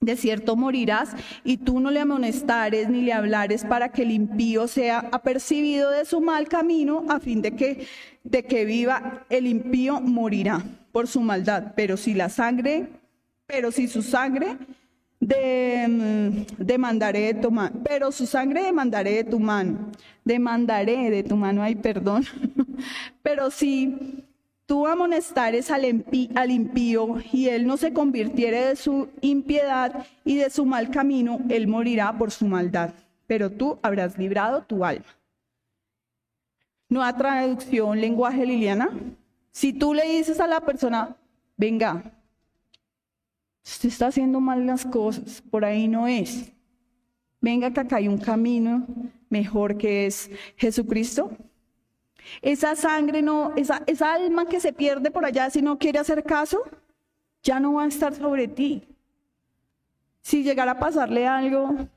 de 0.00 0.16
cierto 0.16 0.56
morirás, 0.56 1.14
y 1.44 1.58
tú 1.58 1.78
no 1.78 1.90
le 1.90 2.00
amonestares 2.00 2.88
ni 2.88 3.02
le 3.02 3.12
hablares 3.12 3.64
para 3.64 3.90
que 3.90 4.02
el 4.02 4.12
impío 4.12 4.66
sea 4.66 5.10
apercibido 5.12 5.90
de 5.90 6.06
su 6.06 6.22
mal 6.22 6.48
camino, 6.48 7.04
a 7.08 7.20
fin 7.20 7.42
de 7.42 7.54
que, 7.54 7.86
de 8.24 8.44
que 8.44 8.64
viva 8.64 9.26
el 9.28 9.46
impío 9.46 10.00
morirá 10.00 10.64
por 10.92 11.08
su 11.08 11.20
maldad. 11.20 11.72
Pero 11.74 11.96
si 11.96 12.14
la 12.14 12.28
sangre, 12.28 12.88
pero 13.46 13.72
si 13.72 13.88
su 13.88 14.02
sangre 14.02 14.56
de, 15.20 15.86
mm, 15.88 16.64
demandaré 16.64 17.32
de 17.32 17.34
tu 17.34 17.50
mano, 17.50 17.80
pero 17.84 18.12
su 18.12 18.26
sangre 18.26 18.64
demandaré 18.64 19.12
de 19.12 19.24
tu 19.24 19.38
mano, 19.38 19.90
demandaré 20.24 21.10
de 21.10 21.22
tu 21.22 21.36
mano, 21.36 21.62
ay 21.62 21.76
perdón, 21.76 22.24
pero 23.22 23.50
si 23.50 24.24
tú 24.66 24.86
amonestares 24.86 25.70
al, 25.70 26.04
al 26.34 26.50
impío 26.50 27.18
y 27.32 27.48
él 27.48 27.66
no 27.66 27.76
se 27.76 27.92
convirtiere 27.92 28.68
de 28.68 28.76
su 28.76 29.08
impiedad 29.20 30.06
y 30.24 30.36
de 30.36 30.50
su 30.50 30.64
mal 30.64 30.90
camino, 30.90 31.40
él 31.48 31.68
morirá 31.68 32.16
por 32.18 32.32
su 32.32 32.46
maldad, 32.46 32.90
pero 33.26 33.50
tú 33.50 33.78
habrás 33.82 34.18
librado 34.18 34.62
tu 34.62 34.84
alma. 34.84 35.06
Nueva 36.88 37.16
traducción, 37.16 38.00
lenguaje 38.00 38.44
Liliana. 38.44 38.90
Si 39.52 39.72
tú 39.72 39.94
le 39.94 40.04
dices 40.04 40.40
a 40.40 40.46
la 40.46 40.60
persona, 40.60 41.16
venga, 41.56 42.12
Usted 43.64 43.88
está 43.88 44.08
haciendo 44.08 44.40
mal 44.40 44.66
las 44.66 44.84
cosas, 44.84 45.42
por 45.50 45.64
ahí 45.64 45.86
no 45.86 46.06
es. 46.06 46.52
Venga 47.40 47.72
que 47.72 47.80
acá 47.80 47.96
hay 47.96 48.08
un 48.08 48.18
camino 48.18 48.86
mejor 49.28 49.78
que 49.78 50.06
es 50.06 50.30
Jesucristo. 50.56 51.30
Esa 52.40 52.76
sangre 52.76 53.22
no, 53.22 53.52
esa, 53.56 53.82
esa 53.86 54.14
alma 54.14 54.46
que 54.46 54.60
se 54.60 54.72
pierde 54.72 55.10
por 55.10 55.24
allá 55.24 55.50
si 55.50 55.62
no 55.62 55.78
quiere 55.78 55.98
hacer 55.98 56.24
caso, 56.24 56.62
ya 57.42 57.58
no 57.60 57.74
va 57.74 57.84
a 57.84 57.88
estar 57.88 58.14
sobre 58.14 58.48
ti. 58.48 58.86
Si 60.20 60.42
llegara 60.42 60.72
a 60.72 60.78
pasarle 60.78 61.26
algo, 61.26 61.88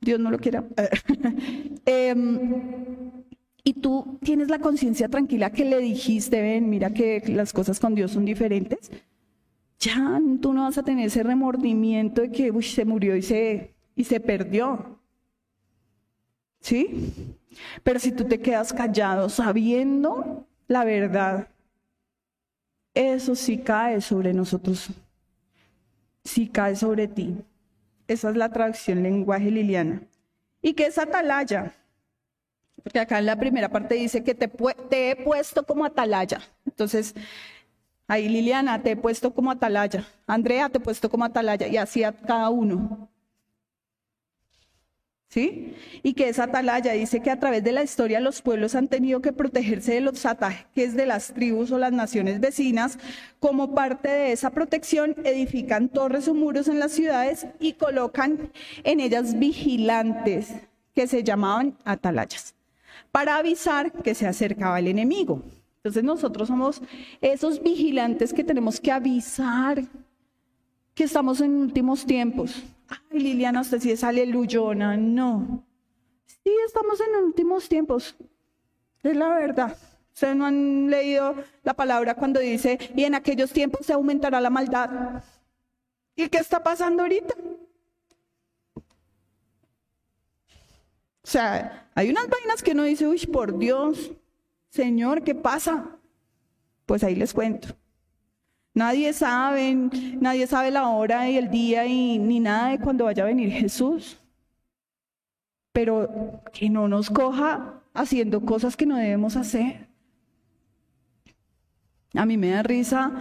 Dios 0.00 0.20
no 0.20 0.30
lo 0.30 0.38
quiera. 0.38 0.64
Em, 1.86 3.15
y 3.66 3.74
tú 3.74 4.18
tienes 4.22 4.48
la 4.48 4.60
conciencia 4.60 5.08
tranquila 5.08 5.50
que 5.50 5.64
le 5.64 5.78
dijiste, 5.78 6.40
ven, 6.40 6.70
mira 6.70 6.94
que 6.94 7.22
las 7.26 7.52
cosas 7.52 7.80
con 7.80 7.94
Dios 7.94 8.12
son 8.12 8.24
diferentes 8.24 8.90
ya 9.78 10.20
tú 10.40 10.52
no 10.52 10.62
vas 10.62 10.78
a 10.78 10.82
tener 10.82 11.06
ese 11.06 11.22
remordimiento 11.22 12.22
de 12.22 12.30
que 12.30 12.62
se 12.62 12.84
murió 12.84 13.16
y 13.16 13.22
se, 13.22 13.74
y 13.94 14.04
se 14.04 14.20
perdió. 14.20 15.00
¿Sí? 16.60 17.36
Pero 17.82 17.98
si 17.98 18.12
tú 18.12 18.24
te 18.24 18.40
quedas 18.40 18.72
callado 18.72 19.28
sabiendo 19.28 20.46
la 20.66 20.84
verdad, 20.84 21.48
eso 22.94 23.34
sí 23.34 23.58
cae 23.58 24.00
sobre 24.00 24.32
nosotros. 24.32 24.88
Sí 26.24 26.48
cae 26.48 26.74
sobre 26.74 27.06
ti. 27.06 27.36
Esa 28.08 28.30
es 28.30 28.36
la 28.36 28.50
traducción 28.50 29.02
lenguaje 29.02 29.50
liliana. 29.50 30.02
¿Y 30.62 30.72
qué 30.74 30.86
es 30.86 30.98
atalaya? 30.98 31.72
Porque 32.86 33.00
acá 33.00 33.18
en 33.18 33.26
la 33.26 33.34
primera 33.34 33.68
parte 33.68 33.96
dice 33.96 34.22
que 34.22 34.36
te, 34.36 34.46
te 34.46 35.10
he 35.10 35.16
puesto 35.16 35.66
como 35.66 35.84
atalaya. 35.84 36.40
Entonces, 36.64 37.16
Ahí 38.06 38.28
Liliana, 38.28 38.80
te 38.80 38.92
he 38.92 38.96
puesto 38.96 39.34
como 39.34 39.50
atalaya. 39.50 40.06
Andrea, 40.28 40.68
te 40.68 40.78
he 40.78 40.80
puesto 40.80 41.10
como 41.10 41.24
atalaya. 41.24 41.66
Y 41.66 41.76
así 41.76 42.04
a 42.04 42.12
cada 42.12 42.48
uno. 42.50 43.10
¿Sí? 45.28 45.74
Y 46.04 46.14
que 46.14 46.28
esa 46.28 46.44
atalaya 46.44 46.92
dice 46.92 47.20
que 47.22 47.32
a 47.32 47.40
través 47.40 47.64
de 47.64 47.72
la 47.72 47.82
historia 47.82 48.20
los 48.20 48.40
pueblos 48.40 48.76
han 48.76 48.86
tenido 48.86 49.20
que 49.20 49.32
protegerse 49.32 49.94
de 49.94 50.00
los 50.00 50.24
ataques 50.24 50.94
de 50.94 51.06
las 51.06 51.34
tribus 51.34 51.72
o 51.72 51.78
las 51.78 51.90
naciones 51.90 52.38
vecinas. 52.38 53.00
Como 53.40 53.74
parte 53.74 54.08
de 54.08 54.30
esa 54.30 54.50
protección, 54.50 55.16
edifican 55.24 55.88
torres 55.88 56.28
o 56.28 56.34
muros 56.34 56.68
en 56.68 56.78
las 56.78 56.92
ciudades 56.92 57.48
y 57.58 57.72
colocan 57.72 58.52
en 58.84 59.00
ellas 59.00 59.36
vigilantes 59.36 60.52
que 60.94 61.08
se 61.08 61.24
llamaban 61.24 61.76
atalayas 61.84 62.55
para 63.16 63.38
avisar 63.38 63.90
que 63.92 64.14
se 64.14 64.26
acercaba 64.26 64.78
el 64.78 64.88
enemigo. 64.88 65.40
Entonces 65.76 66.04
nosotros 66.04 66.48
somos 66.48 66.82
esos 67.22 67.62
vigilantes 67.62 68.30
que 68.30 68.44
tenemos 68.44 68.78
que 68.78 68.92
avisar 68.92 69.82
que 70.92 71.04
estamos 71.04 71.40
en 71.40 71.54
últimos 71.54 72.04
tiempos. 72.04 72.62
Ay, 72.86 73.20
Liliana, 73.20 73.62
usted 73.62 73.80
sí 73.80 73.90
es 73.90 74.04
aleluyona. 74.04 74.98
No. 74.98 75.64
Sí, 76.26 76.52
estamos 76.66 77.00
en 77.00 77.24
últimos 77.24 77.70
tiempos. 77.70 78.14
Es 79.02 79.16
la 79.16 79.30
verdad. 79.30 79.74
Ustedes 80.12 80.36
no 80.36 80.44
han 80.44 80.90
leído 80.90 81.36
la 81.64 81.72
palabra 81.72 82.16
cuando 82.16 82.38
dice, 82.38 82.78
y 82.94 83.04
en 83.04 83.14
aquellos 83.14 83.50
tiempos 83.50 83.86
se 83.86 83.94
aumentará 83.94 84.42
la 84.42 84.50
maldad. 84.50 85.22
¿Y 86.14 86.28
qué 86.28 86.36
está 86.36 86.62
pasando 86.62 87.02
ahorita? 87.02 87.34
O 91.15 91.15
sea, 91.28 91.88
hay 91.94 92.10
unas 92.10 92.28
vainas 92.28 92.62
que 92.62 92.72
uno 92.72 92.84
dice, 92.84 93.06
uy, 93.06 93.18
por 93.26 93.58
Dios, 93.58 94.12
Señor, 94.68 95.22
¿qué 95.24 95.34
pasa? 95.34 95.98
Pues 96.84 97.02
ahí 97.02 97.16
les 97.16 97.34
cuento. 97.34 97.68
Nadie 98.74 99.12
sabe, 99.12 99.74
nadie 100.20 100.46
sabe 100.46 100.70
la 100.70 100.88
hora 100.88 101.28
y 101.30 101.38
el 101.38 101.50
día 101.50 101.86
y 101.86 102.18
ni 102.18 102.40
nada 102.40 102.68
de 102.68 102.78
cuando 102.78 103.06
vaya 103.06 103.22
a 103.22 103.26
venir 103.26 103.50
Jesús. 103.50 104.20
Pero 105.72 106.42
que 106.52 106.68
no 106.68 106.86
nos 106.86 107.08
coja 107.08 107.82
haciendo 107.94 108.42
cosas 108.42 108.76
que 108.76 108.86
no 108.86 108.96
debemos 108.96 109.36
hacer. 109.36 109.88
A 112.14 112.26
mí 112.26 112.36
me 112.36 112.50
da 112.50 112.62
risa, 112.62 113.12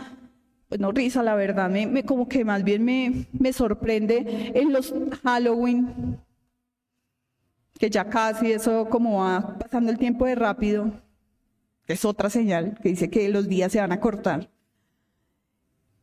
pues 0.68 0.80
no 0.80 0.91
risa, 0.91 1.24
la 1.24 1.36
verdad, 1.36 1.70
me, 1.70 1.88
me 1.88 2.04
como 2.04 2.28
que 2.28 2.44
más 2.44 2.63
bien 2.63 2.84
me, 2.84 3.28
me 3.32 3.54
sorprende 3.54 4.52
en 4.54 4.74
los 4.74 4.94
Halloween, 5.24 6.20
que 7.80 7.90
ya 7.90 8.10
casi 8.10 8.52
eso 8.52 8.88
como 8.90 9.20
va 9.20 9.58
pasando 9.58 9.92
el 9.92 9.98
tiempo 9.98 10.26
de 10.26 10.36
rápido, 10.36 10.92
es 11.88 12.06
otra 12.06 12.30
señal 12.30 12.78
que 12.82 12.90
dice 12.90 13.10
que 13.10 13.30
los 13.30 13.48
días 13.48 13.72
se 13.72 13.80
van 13.80 13.92
a 13.92 14.00
cortar. 14.00 14.50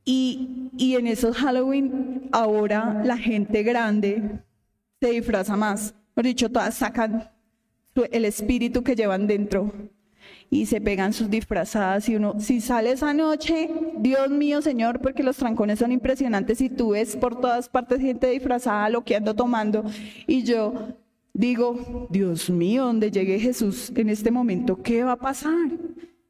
Y, 0.04 0.70
y 0.76 0.96
en 0.96 1.06
esos 1.06 1.36
Halloween 1.36 2.28
ahora 2.32 3.02
la 3.04 3.16
gente 3.16 3.62
grande 3.62 4.40
se 5.00 5.10
disfraza 5.10 5.56
más. 5.56 5.94
Por 6.14 6.24
dicho, 6.24 6.50
todas 6.50 6.74
sacan 6.74 7.30
el 8.10 8.24
espíritu 8.24 8.82
que 8.82 8.96
llevan 8.96 9.26
dentro 9.26 9.72
y 10.50 10.66
se 10.66 10.80
pegan 10.80 11.12
sus 11.12 11.30
disfrazadas 11.30 12.08
y 12.08 12.16
uno, 12.16 12.38
si 12.38 12.60
sale 12.60 12.92
esa 12.92 13.14
noche, 13.14 13.70
Dios 13.98 14.28
mío, 14.30 14.60
Señor, 14.60 15.00
porque 15.00 15.22
los 15.22 15.36
trancones 15.36 15.78
son 15.78 15.92
impresionantes 15.92 16.60
y 16.60 16.68
tú 16.68 16.90
ves 16.90 17.16
por 17.16 17.40
todas 17.40 17.68
partes 17.68 18.00
gente 18.00 18.28
disfrazada, 18.28 18.90
lo 18.90 19.02
que 19.02 19.16
ando 19.16 19.34
tomando 19.34 19.84
y 20.26 20.42
yo 20.42 20.94
digo, 21.34 22.08
Dios 22.10 22.50
mío, 22.50 22.84
donde 22.84 23.10
llegue 23.10 23.38
Jesús 23.38 23.92
en 23.94 24.10
este 24.10 24.30
momento, 24.30 24.82
¿qué 24.82 25.04
va 25.04 25.12
a 25.12 25.16
pasar? 25.16 25.70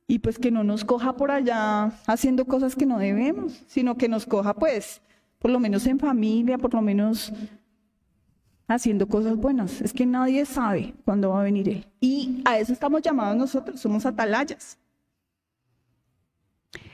Y 0.06 0.18
pues 0.18 0.38
que 0.38 0.50
no 0.50 0.64
nos 0.64 0.84
coja 0.84 1.16
por 1.16 1.30
allá 1.30 1.86
haciendo 2.06 2.44
cosas 2.44 2.74
que 2.74 2.86
no 2.86 2.98
debemos, 2.98 3.62
sino 3.66 3.96
que 3.96 4.08
nos 4.08 4.26
coja 4.26 4.54
pues, 4.54 5.00
por 5.38 5.50
lo 5.50 5.58
menos 5.58 5.86
en 5.86 5.98
familia, 5.98 6.58
por 6.58 6.74
lo 6.74 6.82
menos 6.82 7.32
haciendo 8.68 9.08
cosas 9.08 9.36
buenas. 9.36 9.80
Es 9.80 9.92
que 9.92 10.06
nadie 10.06 10.44
sabe 10.44 10.94
cuándo 11.04 11.30
va 11.30 11.40
a 11.40 11.44
venir 11.44 11.68
Él. 11.68 11.86
Y 12.00 12.42
a 12.44 12.58
eso 12.58 12.72
estamos 12.72 13.02
llamados 13.02 13.36
nosotros, 13.36 13.80
somos 13.80 14.06
atalayas. 14.06 14.78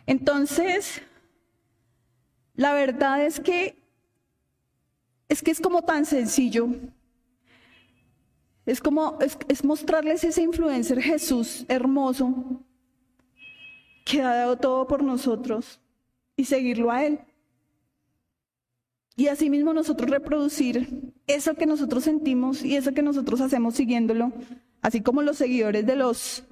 Entonces, 0.06 1.02
la 2.54 2.72
verdad 2.72 3.24
es 3.24 3.38
que 3.40 3.76
es 5.28 5.42
que 5.42 5.50
es 5.50 5.60
como 5.60 5.82
tan 5.82 6.06
sencillo. 6.06 6.68
Es 8.68 8.82
como 8.82 9.16
es, 9.22 9.38
es 9.48 9.64
mostrarles 9.64 10.22
ese 10.24 10.42
influencer 10.42 11.00
Jesús 11.00 11.64
hermoso 11.68 12.62
que 14.04 14.20
ha 14.20 14.34
dado 14.34 14.58
todo 14.58 14.86
por 14.86 15.02
nosotros 15.02 15.80
y 16.36 16.44
seguirlo 16.44 16.90
a 16.90 17.06
Él. 17.06 17.18
Y 19.16 19.28
asimismo 19.28 19.72
nosotros 19.72 20.10
reproducir 20.10 21.14
eso 21.26 21.54
que 21.54 21.64
nosotros 21.64 22.04
sentimos 22.04 22.62
y 22.62 22.76
eso 22.76 22.92
que 22.92 23.00
nosotros 23.00 23.40
hacemos 23.40 23.74
siguiéndolo, 23.74 24.34
así 24.82 25.00
como 25.00 25.22
los 25.22 25.38
seguidores 25.38 25.86
de 25.86 25.96
los 25.96 26.44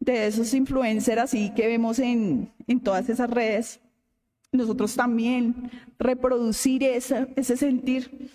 de 0.00 0.28
esos 0.28 0.54
influencers 0.54 1.20
así 1.20 1.52
que 1.54 1.66
vemos 1.66 1.98
en, 1.98 2.50
en 2.66 2.80
todas 2.80 3.10
esas 3.10 3.28
redes, 3.28 3.78
nosotros 4.52 4.96
también 4.96 5.70
reproducir 5.98 6.82
ese 6.82 7.56
sentir 7.58 8.30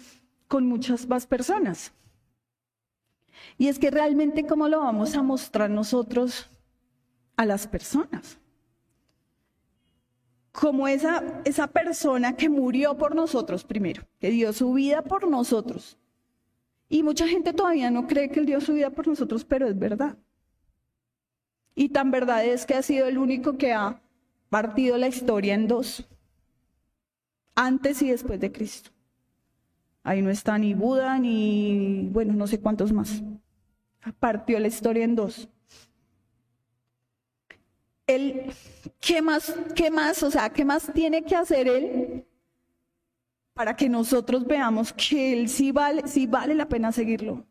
con 0.48 0.68
muchas 0.68 1.08
más 1.08 1.26
personas. 1.26 1.94
Y 3.58 3.68
es 3.68 3.80
que 3.80 3.92
realmente 3.92 4.46
cómo 4.46 4.68
lo 4.68 4.80
vamos 4.80 5.16
a 5.16 5.24
mostrar 5.24 5.70
nosotros 5.70 6.50
a 7.36 7.46
las 7.46 7.68
personas 7.68 8.40
como 10.60 10.88
esa, 10.88 11.24
esa 11.46 11.68
persona 11.68 12.36
que 12.36 12.50
murió 12.50 12.98
por 12.98 13.16
nosotros 13.16 13.64
primero, 13.64 14.08
que 14.20 14.32
dio 14.32 14.52
su 14.54 14.74
vida 14.74 15.04
por 15.04 15.28
nosotros. 15.28 16.00
Y 16.90 17.04
mucha 17.04 17.28
gente 17.28 17.54
todavía 17.54 17.92
no 17.92 18.08
cree 18.08 18.30
que 18.30 18.40
Él 18.40 18.48
dio 18.48 18.60
su 18.60 18.74
vida 18.74 18.90
por 18.90 19.08
nosotros, 19.08 19.46
pero 19.46 19.68
es 19.68 19.78
verdad. 19.78 20.18
Y 21.76 21.90
tan 21.90 22.10
verdad 22.10 22.44
es 22.44 22.66
que 22.66 22.74
ha 22.74 22.82
sido 22.82 23.08
el 23.08 23.20
único 23.20 23.56
que 23.60 23.72
ha 23.72 24.02
partido 24.50 24.98
la 24.98 25.08
historia 25.08 25.54
en 25.54 25.68
dos, 25.68 26.08
antes 27.54 28.02
y 28.02 28.10
después 28.10 28.40
de 28.40 28.52
Cristo. 28.52 28.90
Ahí 30.08 30.22
no 30.22 30.30
está 30.30 30.58
ni 30.58 30.74
Buda 30.74 31.20
ni, 31.20 32.08
bueno, 32.12 32.34
no 32.34 32.48
sé 32.48 32.62
cuántos 32.62 32.94
más. 32.94 33.22
Partió 34.20 34.60
la 34.60 34.68
historia 34.68 35.04
en 35.04 35.16
dos 35.16 35.50
él, 38.08 38.54
¿qué 39.02 39.22
más, 39.22 39.54
qué 39.76 39.92
más, 39.92 40.24
o 40.24 40.32
sea, 40.32 40.50
qué 40.50 40.64
más 40.66 40.92
tiene 40.94 41.24
que 41.24 41.36
hacer 41.36 41.68
él 41.68 42.26
para 43.54 43.76
que 43.76 43.90
nosotros 43.90 44.46
veamos 44.48 44.94
que 44.94 45.34
él 45.34 45.50
sí 45.50 45.72
vale, 45.72 46.08
sí 46.08 46.26
vale 46.26 46.56
la 46.56 46.70
pena 46.70 46.92
seguirlo? 46.92 47.46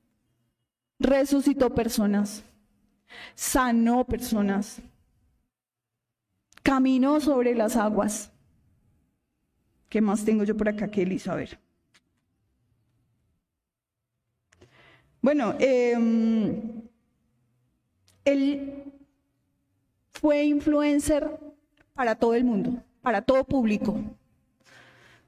Resucitó 0.99 1.75
personas, 1.75 2.43
sanó 3.35 4.07
personas, 4.07 4.81
caminó 6.63 7.21
sobre 7.21 7.55
las 7.55 7.77
aguas. 7.77 8.33
¿Qué 9.91 10.01
más 10.01 10.25
tengo 10.25 10.43
yo 10.43 10.57
por 10.57 10.71
acá 10.71 10.91
que 10.91 11.03
Elisa? 11.03 11.33
A 11.33 11.37
ver. 11.37 11.66
Bueno, 15.27 15.57
eh, 15.59 15.93
él 18.25 18.85
fue 20.13 20.45
influencer 20.45 21.29
para 21.95 22.15
todo 22.15 22.35
el 22.35 22.45
mundo, 22.45 22.81
para 23.03 23.23
todo 23.23 23.43
público. 23.43 23.97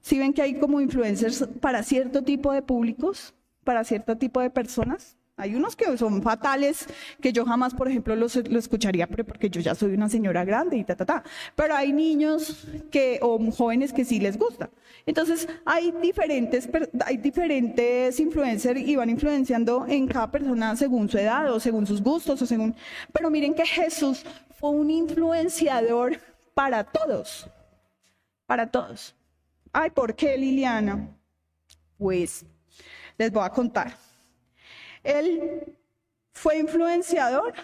Si 0.00 0.16
ven 0.16 0.34
que 0.34 0.42
hay 0.42 0.54
como 0.54 0.80
influencers 0.80 1.48
para 1.60 1.82
cierto 1.82 2.22
tipo 2.22 2.52
de 2.52 2.62
públicos, 2.62 3.34
para 3.64 3.82
cierto 3.82 4.16
tipo 4.16 4.40
de 4.40 4.50
personas, 4.50 5.17
hay 5.38 5.54
unos 5.54 5.76
que 5.76 5.96
son 5.96 6.20
fatales, 6.20 6.86
que 7.20 7.32
yo 7.32 7.44
jamás, 7.44 7.72
por 7.72 7.88
ejemplo, 7.88 8.16
los, 8.16 8.36
escucharía 8.36 9.06
porque 9.06 9.48
yo 9.48 9.60
ya 9.60 9.74
soy 9.74 9.94
una 9.94 10.08
señora 10.08 10.44
grande 10.44 10.76
y 10.76 10.84
ta, 10.84 10.96
ta, 10.96 11.06
ta. 11.06 11.22
Pero 11.54 11.74
hay 11.74 11.92
niños 11.92 12.66
que, 12.90 13.20
o 13.22 13.38
jóvenes 13.52 13.92
que 13.92 14.04
sí 14.04 14.18
les 14.18 14.36
gusta. 14.36 14.68
Entonces, 15.06 15.48
hay 15.64 15.92
diferentes, 16.02 16.68
hay 17.06 17.16
diferentes 17.16 18.18
influencers 18.18 18.80
y 18.80 18.96
van 18.96 19.10
influenciando 19.10 19.86
en 19.86 20.08
cada 20.08 20.30
persona 20.30 20.74
según 20.76 21.08
su 21.08 21.18
edad 21.18 21.50
o 21.52 21.60
según 21.60 21.86
sus 21.86 22.02
gustos 22.02 22.42
o 22.42 22.46
según... 22.46 22.74
Pero 23.12 23.30
miren 23.30 23.54
que 23.54 23.64
Jesús 23.64 24.24
fue 24.58 24.70
un 24.70 24.90
influenciador 24.90 26.18
para 26.52 26.82
todos. 26.82 27.48
Para 28.46 28.68
todos. 28.68 29.14
Ay, 29.72 29.90
¿por 29.90 30.16
qué 30.16 30.36
Liliana? 30.36 31.16
Pues 31.96 32.44
les 33.16 33.30
voy 33.30 33.44
a 33.44 33.50
contar. 33.50 34.07
Él 35.02 35.76
fue 36.32 36.58
influenciador 36.58 37.54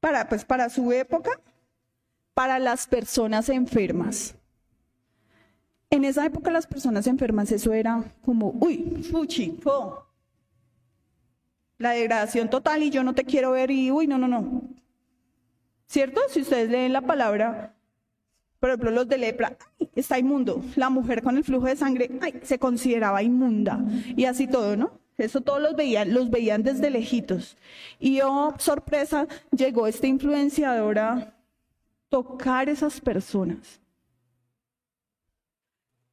para, 0.00 0.28
pues, 0.28 0.44
para 0.44 0.68
su 0.68 0.92
época, 0.92 1.30
para 2.34 2.58
las 2.58 2.86
personas 2.86 3.48
enfermas. 3.48 4.34
En 5.90 6.04
esa 6.04 6.26
época 6.26 6.50
las 6.50 6.66
personas 6.66 7.06
enfermas 7.06 7.52
eso 7.52 7.72
era 7.72 8.04
como, 8.24 8.50
uy, 8.60 9.06
fuchi, 9.10 9.56
fo. 9.62 10.06
La 11.78 11.90
degradación 11.90 12.50
total 12.50 12.82
y 12.82 12.90
yo 12.90 13.04
no 13.04 13.14
te 13.14 13.24
quiero 13.24 13.52
ver 13.52 13.70
y, 13.70 13.90
uy, 13.90 14.06
no, 14.06 14.18
no, 14.18 14.26
no. 14.26 14.62
¿Cierto? 15.86 16.20
Si 16.28 16.40
ustedes 16.40 16.68
leen 16.68 16.92
la 16.92 17.02
palabra, 17.02 17.74
por 18.58 18.70
ejemplo, 18.70 18.90
los 18.90 19.08
de 19.08 19.18
lepra, 19.18 19.56
está 19.94 20.18
inmundo. 20.18 20.64
La 20.74 20.90
mujer 20.90 21.22
con 21.22 21.36
el 21.36 21.44
flujo 21.44 21.66
de 21.66 21.76
sangre, 21.76 22.10
ay, 22.20 22.40
se 22.42 22.58
consideraba 22.58 23.22
inmunda. 23.22 23.84
Y 24.16 24.24
así 24.24 24.48
todo, 24.48 24.76
¿no? 24.76 24.98
Eso 25.16 25.40
todos 25.40 25.60
los 25.60 25.76
veían, 25.76 26.12
los 26.12 26.30
veían 26.30 26.62
desde 26.62 26.90
lejitos. 26.90 27.56
Y 28.00 28.20
oh, 28.22 28.54
sorpresa, 28.58 29.28
llegó 29.56 29.86
este 29.86 30.08
influenciador 30.08 30.98
a 30.98 31.34
tocar 32.08 32.68
esas 32.68 33.00
personas. 33.00 33.80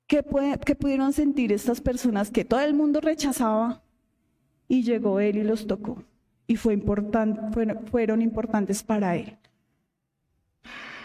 ¿Qué, 0.08 0.24
¿Qué, 0.66 0.76
pudieron 0.76 1.14
sentir 1.14 1.52
estas 1.52 1.82
personas 1.82 2.30
que 2.30 2.46
todo 2.46 2.60
el 2.60 2.74
mundo 2.74 3.02
rechazaba? 3.02 3.82
Y 4.68 4.84
llegó 4.84 5.20
él 5.20 5.38
y 5.38 5.44
los 5.44 5.66
tocó. 5.66 6.04
Y 6.48 6.58
fue 6.58 6.78
fueron, 6.78 7.88
fueron 7.88 8.22
importantes 8.22 8.84
para 8.84 9.16
él. 9.16 9.38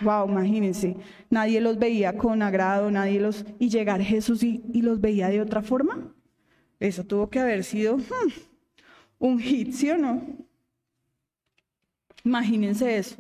Wow, 0.03 0.29
imagínense, 0.29 0.97
nadie 1.31 1.61
los 1.61 1.79
veía 1.79 2.19
con 2.19 2.43
agrado, 2.43 2.91
nadie 2.91 3.21
los... 3.21 3.47
Y 3.59 3.71
llegar 3.71 4.03
Jesús 4.03 4.43
y, 4.43 4.63
y 4.73 4.83
los 4.83 5.01
veía 5.01 5.29
de 5.29 5.41
otra 5.41 5.63
forma. 5.63 6.16
Eso 6.79 7.05
tuvo 7.05 7.31
que 7.31 7.41
haber 7.41 7.65
sido 7.65 7.97
hmm, 7.97 8.33
un 9.19 9.39
hit, 9.39 9.73
¿sí 9.73 9.91
o 9.91 9.97
no? 9.97 10.23
Imagínense 12.25 12.99
eso. 12.99 13.17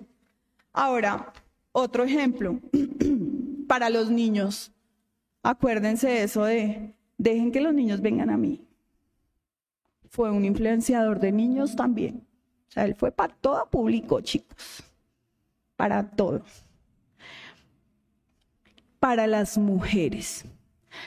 Ahora, 0.73 1.33
otro 1.73 2.05
ejemplo 2.05 2.61
para 3.69 3.89
los 3.89 4.11
niños. 4.11 4.73
Acuérdense 5.43 6.23
eso 6.23 6.45
de, 6.45 6.95
dejen 7.17 7.53
que 7.53 7.61
los 7.61 7.73
niños 7.73 8.01
vengan 8.01 8.31
a 8.31 8.37
mí. 8.37 8.67
Fue 10.11 10.31
un 10.31 10.45
influenciador 10.45 11.21
de 11.21 11.33
niños 11.33 11.77
también. 11.77 12.27
O 12.69 12.73
sea, 12.73 12.85
él 12.85 12.95
fue 12.95 13.13
para 13.13 13.35
todo 13.35 13.69
público, 13.71 14.21
chicos. 14.21 14.83
Para 15.77 16.11
todo. 16.11 16.43
Para 18.99 19.27
las 19.27 19.57
mujeres. 19.57 20.45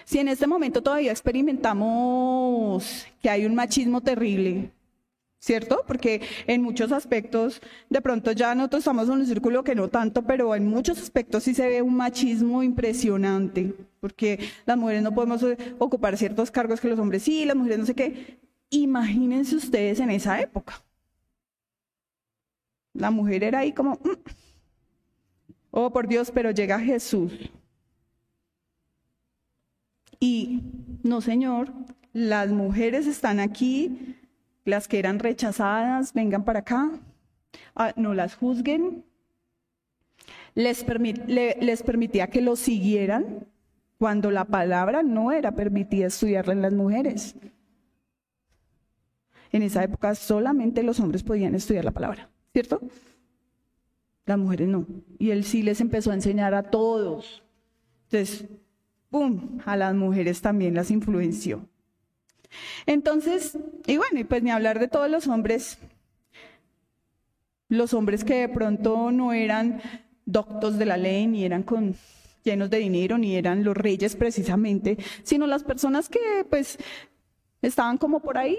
Si 0.06 0.19
en 0.19 0.28
este 0.28 0.47
momento 0.47 0.82
todavía 0.82 1.12
experimentamos 1.12 3.08
que 3.21 3.30
hay 3.30 3.45
un 3.45 3.56
machismo 3.56 4.02
terrible, 4.02 4.71
¿cierto? 5.39 5.84
Porque 5.88 6.21
en 6.47 6.62
muchos 6.62 6.91
aspectos, 6.91 7.62
de 7.89 8.02
pronto 8.02 8.32
ya 8.32 8.54
nosotros 8.54 8.80
estamos 8.80 9.08
en 9.08 9.15
un 9.15 9.25
círculo 9.25 9.63
que 9.63 9.75
no 9.75 9.88
tanto, 9.88 10.23
pero 10.23 10.54
en 10.56 10.67
muchos 10.67 10.99
aspectos 11.02 11.43
sí 11.43 11.54
se 11.54 11.67
ve 11.67 11.82
un 11.82 11.95
machismo 11.95 12.62
impresionante, 12.62 13.73
porque 13.99 14.39
las 14.65 14.78
mujeres 14.78 15.02
no 15.02 15.13
podemos 15.13 15.45
ocupar 15.80 16.17
ciertos 16.17 16.52
cargos 16.52 16.80
que 16.82 16.89
los 16.89 16.99
hombres 16.99 17.23
sí, 17.23 17.45
las 17.45 17.56
mujeres 17.56 17.80
no 17.80 17.86
sé 17.86 17.95
qué. 17.95 18.39
Imagínense 18.69 19.56
ustedes 19.56 19.99
en 19.99 20.12
esa 20.12 20.39
época. 20.41 20.84
La 22.93 23.12
mujer 23.12 23.43
era 23.43 23.60
ahí 23.60 23.71
como, 23.71 23.93
mm, 23.93 24.30
oh 25.71 25.91
por 25.91 26.08
Dios, 26.08 26.32
pero 26.32 26.52
llega 26.52 26.80
Jesús. 26.80 27.32
Y 30.19 30.63
no, 31.03 31.21
Señor, 31.21 31.71
las 32.13 32.49
mujeres 32.49 33.08
están 33.08 33.39
aquí 33.39 34.17
las 34.65 34.88
que 34.88 34.99
eran 34.99 35.19
rechazadas, 35.19 36.13
vengan 36.13 36.43
para 36.43 36.60
acá, 36.60 36.91
ah, 37.75 37.93
no 37.95 38.13
las 38.13 38.36
juzguen. 38.36 39.03
Les, 40.55 40.86
les 41.27 41.84
permitía 41.84 42.27
que 42.27 42.41
lo 42.41 42.55
siguieran 42.55 43.47
cuando 43.97 44.32
la 44.32 44.45
palabra 44.45 45.03
no 45.03 45.32
era 45.32 45.53
permitida 45.53 46.08
estudiarla 46.08 46.53
en 46.53 46.62
las 46.62 46.73
mujeres. 46.73 47.36
En 49.51 49.63
esa 49.63 49.84
época 49.84 50.15
solamente 50.15 50.84
los 50.84 50.99
hombres 50.99 51.23
podían 51.23 51.55
estudiar 51.55 51.86
la 51.86 51.91
palabra, 51.91 52.29
¿cierto? 52.53 52.82
Las 54.25 54.38
mujeres 54.38 54.67
no. 54.67 54.86
Y 55.17 55.32
él 55.32 55.43
sí 55.43 55.63
les 55.63 55.82
empezó 55.82 56.12
a 56.12 56.15
enseñar 56.15 56.53
a 56.53 56.63
todos. 56.63 57.43
Entonces, 58.12 58.47
¡pum! 59.10 59.60
A 59.65 59.76
las 59.76 59.93
mujeres 59.95 60.41
también 60.41 60.74
las 60.74 60.91
influenció. 60.91 61.67
Entonces, 62.86 63.58
y 63.86 63.98
bueno, 63.98 64.19
y 64.19 64.24
pues 64.24 64.43
ni 64.43 64.52
hablar 64.52 64.80
de 64.80 64.88
todos 64.88 65.10
los 65.10 65.28
hombres, 65.28 65.78
los 67.67 67.93
hombres 67.93 68.24
que 68.24 68.36
de 68.36 68.50
pronto 68.50 69.12
no 69.12 69.34
eran 69.34 69.82
doctos 70.26 70.78
de 70.78 70.86
la 70.86 70.98
ley, 70.98 71.28
ni 71.28 71.45
eran 71.45 71.63
con 71.63 71.95
llenos 72.43 72.69
de 72.69 72.78
dinero, 72.78 73.17
ni 73.17 73.36
eran 73.36 73.63
los 73.63 73.76
reyes 73.76 74.15
precisamente, 74.15 74.98
sino 75.24 75.45
las 75.48 75.63
personas 75.63 76.10
que 76.10 76.45
pues 76.50 76.78
estaban 77.62 77.98
como 77.98 78.22
por 78.22 78.38
ahí, 78.38 78.58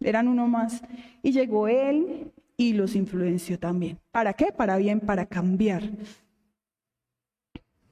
eran 0.00 0.28
uno 0.28 0.46
más. 0.48 0.82
Y 1.22 1.32
llegó 1.32 1.68
él 1.68 2.32
y 2.56 2.74
los 2.74 2.94
influenció 2.94 3.58
también. 3.58 3.98
¿Para 4.10 4.34
qué? 4.34 4.52
Para 4.52 4.76
bien, 4.76 5.00
para 5.00 5.26
cambiar. 5.26 5.82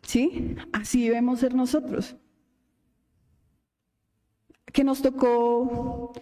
¿Sí? 0.03 0.57
Así 0.73 1.09
debemos 1.09 1.41
ser 1.41 1.55
nosotros 1.55 2.17
que 4.73 4.83
nos 4.83 5.03
tocó, 5.03 6.13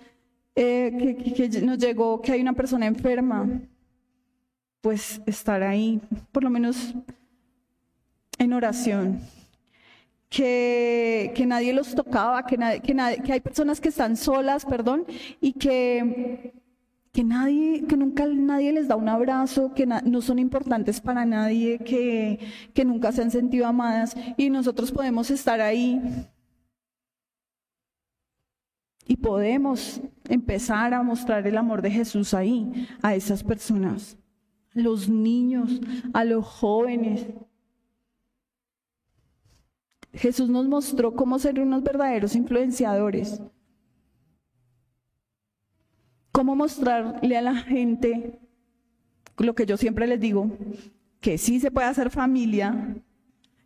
eh, 0.55 1.17
que, 1.37 1.49
nos 1.63 1.79
llegó 1.79 2.21
que 2.21 2.33
hay 2.33 2.41
una 2.41 2.53
persona 2.53 2.87
enferma, 2.87 3.49
pues 4.81 5.21
estar 5.25 5.63
ahí, 5.63 6.01
por 6.33 6.43
lo 6.43 6.51
menos 6.51 6.95
en 8.39 8.53
oración. 8.53 9.21
Que, 10.29 11.33
que 11.35 11.45
nadie 11.45 11.73
los 11.73 11.93
tocaba, 11.93 12.47
que, 12.47 12.57
que, 12.85 13.23
que 13.25 13.33
hay 13.33 13.41
personas 13.41 13.81
que 13.81 13.89
están 13.89 14.17
solas, 14.17 14.65
perdón, 14.65 15.05
y 15.41 15.55
que, 15.55 16.53
que 17.13 17.25
nadie, 17.25 17.87
que 17.87 17.97
nunca 17.97 18.27
nadie 18.27 18.73
les 18.73 18.89
da 18.89 18.97
un 18.97 19.09
abrazo, 19.09 19.75
que 19.75 19.87
no 19.87 20.23
son 20.23 20.39
importantes 20.39 21.01
para 21.01 21.25
nadie, 21.25 21.79
que, 21.79 22.39
que 22.73 22.85
nunca 22.85 23.11
se 23.11 23.23
han 23.23 23.31
sentido 23.31 23.67
amadas, 23.67 24.17
y 24.37 24.51
nosotros 24.51 24.93
podemos 24.93 25.31
estar 25.31 25.61
ahí 25.61 26.01
y 29.11 29.17
podemos 29.17 30.01
empezar 30.29 30.95
a 30.95 31.03
mostrar 31.03 31.45
el 31.45 31.57
amor 31.57 31.83
de 31.83 31.91
Jesús 31.91 32.33
ahí, 32.33 32.87
a 33.03 33.17
esas 33.17 33.43
personas, 33.43 34.17
a 34.77 34.79
los 34.79 35.09
niños, 35.09 35.81
a 36.13 36.23
los 36.23 36.47
jóvenes. 36.47 37.27
Jesús 40.13 40.49
nos 40.49 40.69
mostró 40.69 41.17
cómo 41.17 41.41
ser 41.41 41.59
unos 41.59 41.83
verdaderos 41.83 42.37
influenciadores. 42.37 43.43
Cómo 46.33 46.57
mostrarle 46.57 47.37
a 47.37 47.43
la 47.43 47.57
gente 47.57 48.39
lo 49.37 49.55
que 49.55 49.67
yo 49.67 49.77
siempre 49.77 50.07
les 50.07 50.21
digo, 50.21 50.51
que 51.21 51.39
sí 51.39 51.61
se 51.61 51.71
puede 51.71 51.87
hacer 51.87 52.11
familia, 52.11 52.95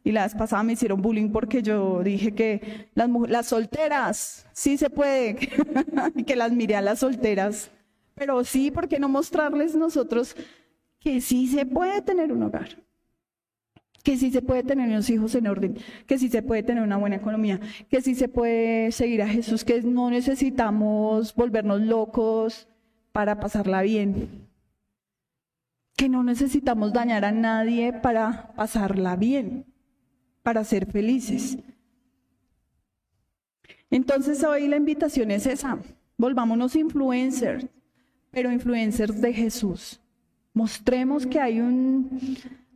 y 0.04 0.12
la 0.12 0.24
vez 0.24 0.34
pasada 0.34 0.62
me 0.62 0.74
hicieron 0.74 1.00
bullying 1.00 1.30
porque 1.30 1.62
yo 1.62 2.02
dije 2.02 2.32
que 2.34 2.90
las, 2.94 3.08
las 3.28 3.46
solteras, 3.46 4.46
sí 4.52 4.76
se 4.76 4.90
puede, 4.90 5.38
y 6.14 6.24
que 6.24 6.36
las 6.36 6.52
miré 6.52 6.76
a 6.76 6.82
las 6.82 6.98
solteras. 6.98 7.70
Pero 8.14 8.44
sí, 8.44 8.70
¿por 8.70 8.86
qué 8.86 9.00
no 9.00 9.08
mostrarles 9.08 9.74
nosotros 9.74 10.36
que 11.00 11.20
sí 11.20 11.48
se 11.48 11.64
puede 11.64 12.02
tener 12.02 12.32
un 12.32 12.42
hogar? 12.42 12.84
Que 14.04 14.16
sí 14.16 14.30
se 14.30 14.42
puede 14.42 14.62
tener 14.62 14.88
unos 14.88 15.10
hijos 15.10 15.34
en 15.34 15.48
orden, 15.48 15.76
que 16.06 16.18
sí 16.18 16.28
se 16.28 16.42
puede 16.42 16.62
tener 16.62 16.84
una 16.84 16.96
buena 16.96 17.16
economía, 17.16 17.58
que 17.90 18.00
sí 18.00 18.14
se 18.14 18.28
puede 18.28 18.92
seguir 18.92 19.22
a 19.22 19.28
Jesús, 19.28 19.64
que 19.64 19.82
no 19.82 20.10
necesitamos 20.10 21.34
volvernos 21.34 21.80
locos 21.80 22.68
para 23.10 23.40
pasarla 23.40 23.82
bien, 23.82 24.46
que 25.96 26.08
no 26.08 26.22
necesitamos 26.22 26.92
dañar 26.92 27.24
a 27.24 27.32
nadie 27.32 27.92
para 27.92 28.52
pasarla 28.54 29.16
bien 29.16 29.64
para 30.44 30.62
ser 30.62 30.86
felices. 30.86 31.58
Entonces 33.90 34.44
hoy 34.44 34.68
la 34.68 34.76
invitación 34.76 35.30
es 35.30 35.46
esa, 35.46 35.78
volvámonos 36.18 36.76
influencers, 36.76 37.66
pero 38.30 38.52
influencers 38.52 39.20
de 39.20 39.32
Jesús. 39.32 40.00
Mostremos 40.52 41.26
que 41.26 41.40
hay 41.40 41.60
un, 41.60 42.20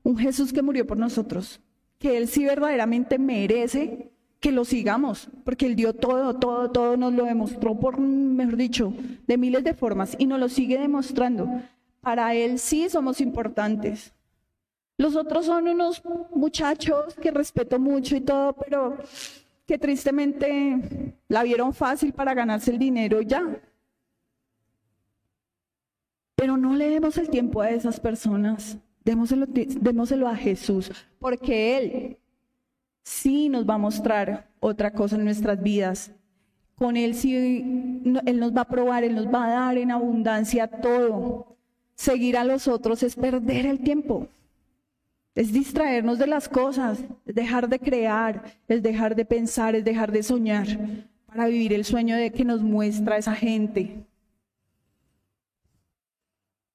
un 0.02 0.16
Jesús 0.16 0.52
que 0.52 0.62
murió 0.62 0.87
por 0.87 0.98
nosotros, 0.98 1.61
que 1.98 2.16
Él 2.16 2.28
sí 2.28 2.44
verdaderamente 2.44 3.18
merece 3.18 4.11
que 4.40 4.52
lo 4.52 4.64
sigamos, 4.64 5.28
porque 5.44 5.66
Él 5.66 5.74
dio 5.74 5.94
todo, 5.94 6.37
todo, 6.37 6.70
todo, 6.70 6.96
nos 6.96 7.12
lo 7.12 7.24
demostró 7.24 7.74
por, 7.78 7.98
mejor 7.98 8.56
dicho, 8.56 8.92
de 9.26 9.37
miles 9.37 9.64
de 9.64 9.74
formas 9.74 10.14
y 10.18 10.26
nos 10.26 10.38
lo 10.38 10.48
sigue 10.48 10.78
demostrando. 10.78 11.62
Para 12.00 12.34
Él 12.34 12.58
sí 12.58 12.88
somos 12.88 13.20
importantes. 13.20 14.12
Los 14.96 15.16
otros 15.16 15.46
son 15.46 15.68
unos 15.68 16.02
muchachos 16.34 17.14
que 17.20 17.30
respeto 17.30 17.78
mucho 17.78 18.16
y 18.16 18.20
todo, 18.20 18.52
pero 18.54 18.98
que 19.66 19.78
tristemente 19.78 21.14
la 21.28 21.42
vieron 21.42 21.74
fácil 21.74 22.12
para 22.12 22.34
ganarse 22.34 22.70
el 22.70 22.78
dinero 22.78 23.20
ya. 23.20 23.61
Pero 26.34 26.56
no 26.56 26.74
le 26.74 26.88
demos 26.88 27.18
el 27.18 27.28
tiempo 27.28 27.61
a 27.61 27.70
esas 27.70 28.00
personas, 28.00 28.78
démoselo, 29.08 29.46
démoselo 29.46 30.28
a 30.28 30.36
Jesús, 30.36 30.92
porque 31.18 31.78
Él 31.78 32.18
sí 33.02 33.48
nos 33.48 33.66
va 33.66 33.74
a 33.74 33.78
mostrar 33.78 34.50
otra 34.60 34.92
cosa 34.92 35.16
en 35.16 35.24
nuestras 35.24 35.62
vidas. 35.62 36.12
Con 36.74 36.96
Él 36.96 37.14
sí, 37.14 37.34
Él 38.26 38.38
nos 38.38 38.54
va 38.54 38.62
a 38.62 38.68
probar, 38.68 39.04
Él 39.04 39.14
nos 39.14 39.26
va 39.26 39.46
a 39.46 39.50
dar 39.50 39.78
en 39.78 39.90
abundancia 39.90 40.68
todo. 40.68 41.56
Seguir 41.94 42.36
a 42.36 42.44
los 42.44 42.68
otros 42.68 43.02
es 43.02 43.16
perder 43.16 43.64
el 43.64 43.80
tiempo. 43.80 44.28
Es 45.34 45.52
distraernos 45.52 46.18
de 46.18 46.26
las 46.26 46.48
cosas, 46.48 47.02
es 47.24 47.34
dejar 47.34 47.68
de 47.68 47.78
crear, 47.78 48.44
es 48.68 48.82
dejar 48.82 49.16
de 49.16 49.24
pensar, 49.24 49.74
es 49.74 49.84
dejar 49.84 50.12
de 50.12 50.22
soñar 50.22 50.66
para 51.26 51.46
vivir 51.46 51.72
el 51.72 51.84
sueño 51.84 52.14
de 52.16 52.30
que 52.30 52.44
nos 52.44 52.62
muestra 52.62 53.16
esa 53.16 53.34
gente. 53.34 54.04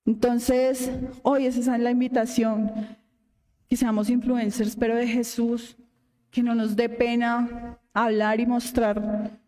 Entonces, 0.06 0.92
hoy 1.22 1.46
esa 1.46 1.76
es 1.76 1.82
la 1.82 1.92
invitación, 1.92 2.72
que 3.68 3.78
seamos 3.78 4.10
influencers, 4.10 4.76
pero 4.76 4.96
de 4.96 5.08
Jesús, 5.08 5.78
que 6.30 6.44
no 6.44 6.56
nos 6.56 6.76
dé 6.76 6.90
pena 6.90 7.80
hablar 7.94 8.40
y 8.40 8.46
mostrar, 8.46 9.40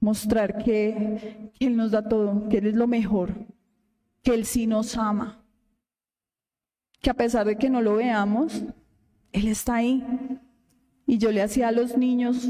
mostrar 0.00 0.62
que, 0.62 1.50
Él 1.58 1.76
nos 1.76 1.90
da 1.90 2.08
todo, 2.08 2.48
que 2.48 2.58
Él 2.58 2.68
es 2.68 2.74
lo 2.74 2.86
mejor, 2.86 3.34
que 4.22 4.34
Él 4.34 4.44
sí 4.44 4.66
nos 4.66 4.96
ama 4.96 5.46
que 7.06 7.10
a 7.10 7.14
pesar 7.14 7.46
de 7.46 7.56
que 7.56 7.70
no 7.70 7.82
lo 7.82 7.94
veamos, 7.94 8.64
Él 9.30 9.46
está 9.46 9.76
ahí. 9.76 10.04
Y 11.06 11.18
yo 11.18 11.30
le 11.30 11.40
hacía 11.40 11.68
a 11.68 11.72
los 11.72 11.96
niños 11.96 12.48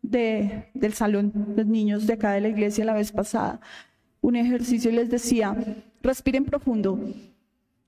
de, 0.00 0.70
del 0.72 0.94
salón, 0.94 1.52
los 1.54 1.66
niños 1.66 2.06
de 2.06 2.14
acá 2.14 2.32
de 2.32 2.40
la 2.40 2.48
iglesia 2.48 2.86
la 2.86 2.94
vez 2.94 3.12
pasada, 3.12 3.60
un 4.22 4.36
ejercicio 4.36 4.90
y 4.90 4.94
les 4.94 5.10
decía, 5.10 5.54
respiren 6.02 6.44
profundo, 6.44 6.98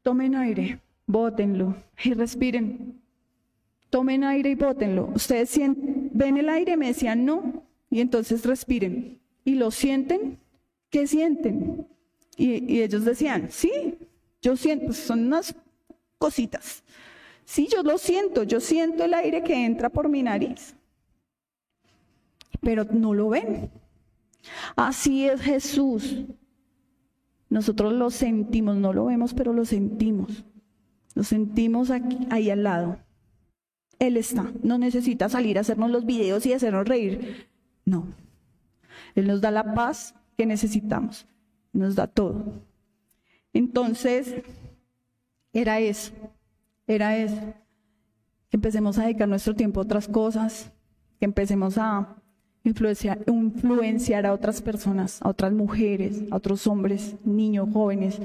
tomen 0.02 0.34
aire, 0.34 0.80
bótenlo 1.06 1.76
y 2.02 2.14
respiren. 2.14 3.00
Tomen 3.90 4.24
aire 4.24 4.50
y 4.50 4.54
bótenlo. 4.54 5.10
Ustedes 5.14 5.56
ven 5.56 6.36
el 6.36 6.48
aire, 6.48 6.76
me 6.76 6.88
decían 6.88 7.24
no, 7.24 7.64
y 7.90 8.00
entonces 8.00 8.44
respiren. 8.44 9.20
¿Y 9.44 9.54
lo 9.54 9.70
sienten? 9.70 10.38
¿Qué 10.90 11.06
sienten? 11.06 11.86
Y, 12.36 12.72
y 12.72 12.82
ellos 12.82 13.04
decían, 13.04 13.48
sí, 13.50 13.70
yo 14.42 14.56
siento, 14.56 14.92
son 14.92 15.26
unas 15.26 15.54
cositas. 16.18 16.82
Sí, 17.44 17.68
yo 17.70 17.82
lo 17.82 17.98
siento, 17.98 18.42
yo 18.42 18.60
siento 18.60 19.04
el 19.04 19.14
aire 19.14 19.42
que 19.42 19.64
entra 19.64 19.90
por 19.90 20.08
mi 20.08 20.22
nariz, 20.22 20.74
pero 22.60 22.84
no 22.84 23.14
lo 23.14 23.28
ven. 23.28 23.70
Así 24.74 25.28
es 25.28 25.40
Jesús. 25.40 26.16
Nosotros 27.48 27.92
lo 27.92 28.10
sentimos, 28.10 28.76
no 28.76 28.92
lo 28.92 29.06
vemos, 29.06 29.34
pero 29.34 29.52
lo 29.52 29.64
sentimos. 29.64 30.44
Lo 31.14 31.22
sentimos 31.22 31.90
aquí, 31.90 32.18
ahí 32.30 32.50
al 32.50 32.64
lado. 32.64 32.98
Él 33.98 34.16
está. 34.16 34.52
No 34.62 34.78
necesita 34.78 35.28
salir 35.28 35.58
a 35.58 35.60
hacernos 35.60 35.90
los 35.90 36.04
videos 36.04 36.44
y 36.46 36.52
hacernos 36.52 36.88
reír. 36.88 37.48
No. 37.84 38.08
Él 39.14 39.26
nos 39.26 39.40
da 39.40 39.50
la 39.50 39.74
paz 39.74 40.14
que 40.36 40.46
necesitamos. 40.46 41.26
Nos 41.72 41.94
da 41.94 42.06
todo. 42.06 42.62
Entonces, 43.52 44.34
era 45.52 45.80
eso. 45.80 46.12
Era 46.86 47.16
eso. 47.16 47.40
Empecemos 48.50 48.98
a 48.98 49.04
dedicar 49.04 49.28
nuestro 49.28 49.54
tiempo 49.54 49.80
a 49.80 49.84
otras 49.84 50.08
cosas. 50.08 50.72
Que 51.18 51.24
empecemos 51.24 51.78
a 51.78 52.16
influenciar, 52.64 54.26
a 54.26 54.32
otras 54.32 54.62
personas, 54.62 55.20
a 55.22 55.28
otras 55.28 55.52
mujeres, 55.52 56.22
a 56.30 56.36
otros 56.36 56.66
hombres, 56.66 57.14
niños, 57.24 57.68
jóvenes. 57.72 58.18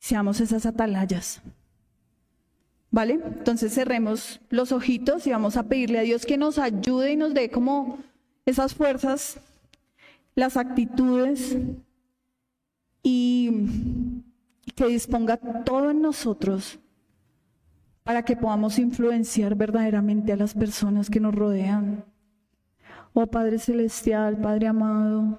Seamos 0.00 0.40
esas 0.40 0.66
atalayas. 0.66 1.42
¿Vale? 2.90 3.14
Entonces 3.14 3.74
cerremos 3.74 4.40
los 4.50 4.72
ojitos 4.72 5.26
y 5.26 5.30
vamos 5.30 5.56
a 5.56 5.64
pedirle 5.64 5.98
a 5.98 6.02
Dios 6.02 6.24
que 6.24 6.38
nos 6.38 6.58
ayude 6.58 7.12
y 7.12 7.16
nos 7.16 7.34
dé 7.34 7.50
como 7.50 7.98
esas 8.46 8.74
fuerzas, 8.74 9.40
las 10.34 10.56
actitudes 10.56 11.58
y 13.02 13.50
que 14.74 14.86
disponga 14.86 15.36
todo 15.36 15.90
en 15.90 16.00
nosotros 16.02 16.78
para 18.04 18.22
que 18.22 18.36
podamos 18.36 18.78
influenciar 18.78 19.54
verdaderamente 19.56 20.32
a 20.32 20.36
las 20.36 20.54
personas 20.54 21.10
que 21.10 21.20
nos 21.20 21.34
rodean. 21.34 22.04
Oh 23.16 23.28
Padre 23.28 23.60
Celestial, 23.60 24.36
Padre 24.36 24.66
amado, 24.66 25.38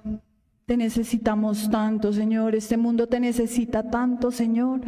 te 0.64 0.78
necesitamos 0.78 1.70
tanto, 1.70 2.10
Señor. 2.10 2.54
Este 2.54 2.78
mundo 2.78 3.06
te 3.06 3.20
necesita 3.20 3.90
tanto, 3.90 4.30
Señor. 4.30 4.80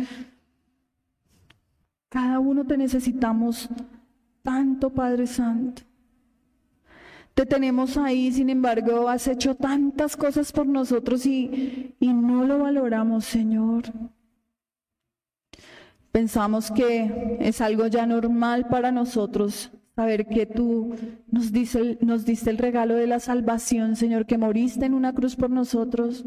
Cada 2.08 2.38
uno 2.40 2.66
te 2.66 2.78
necesitamos 2.78 3.68
tanto, 4.42 4.88
Padre 4.88 5.26
Santo. 5.26 5.82
Te 7.34 7.44
tenemos 7.44 7.98
ahí, 7.98 8.32
sin 8.32 8.48
embargo, 8.48 9.06
has 9.10 9.28
hecho 9.28 9.54
tantas 9.54 10.16
cosas 10.16 10.50
por 10.50 10.66
nosotros 10.66 11.26
y, 11.26 11.94
y 12.00 12.12
no 12.14 12.46
lo 12.46 12.58
valoramos, 12.58 13.26
Señor. 13.26 13.84
Pensamos 16.10 16.70
que 16.70 17.36
es 17.38 17.60
algo 17.60 17.86
ya 17.86 18.06
normal 18.06 18.66
para 18.68 18.90
nosotros 18.90 19.70
saber 19.98 20.28
que 20.28 20.46
tú 20.46 20.94
nos, 21.28 21.50
nos 22.02 22.24
diste 22.24 22.50
el 22.50 22.58
regalo 22.58 22.94
de 22.94 23.08
la 23.08 23.18
salvación, 23.18 23.96
Señor, 23.96 24.26
que 24.26 24.38
moriste 24.38 24.86
en 24.86 24.94
una 24.94 25.12
cruz 25.12 25.34
por 25.34 25.50
nosotros. 25.50 26.24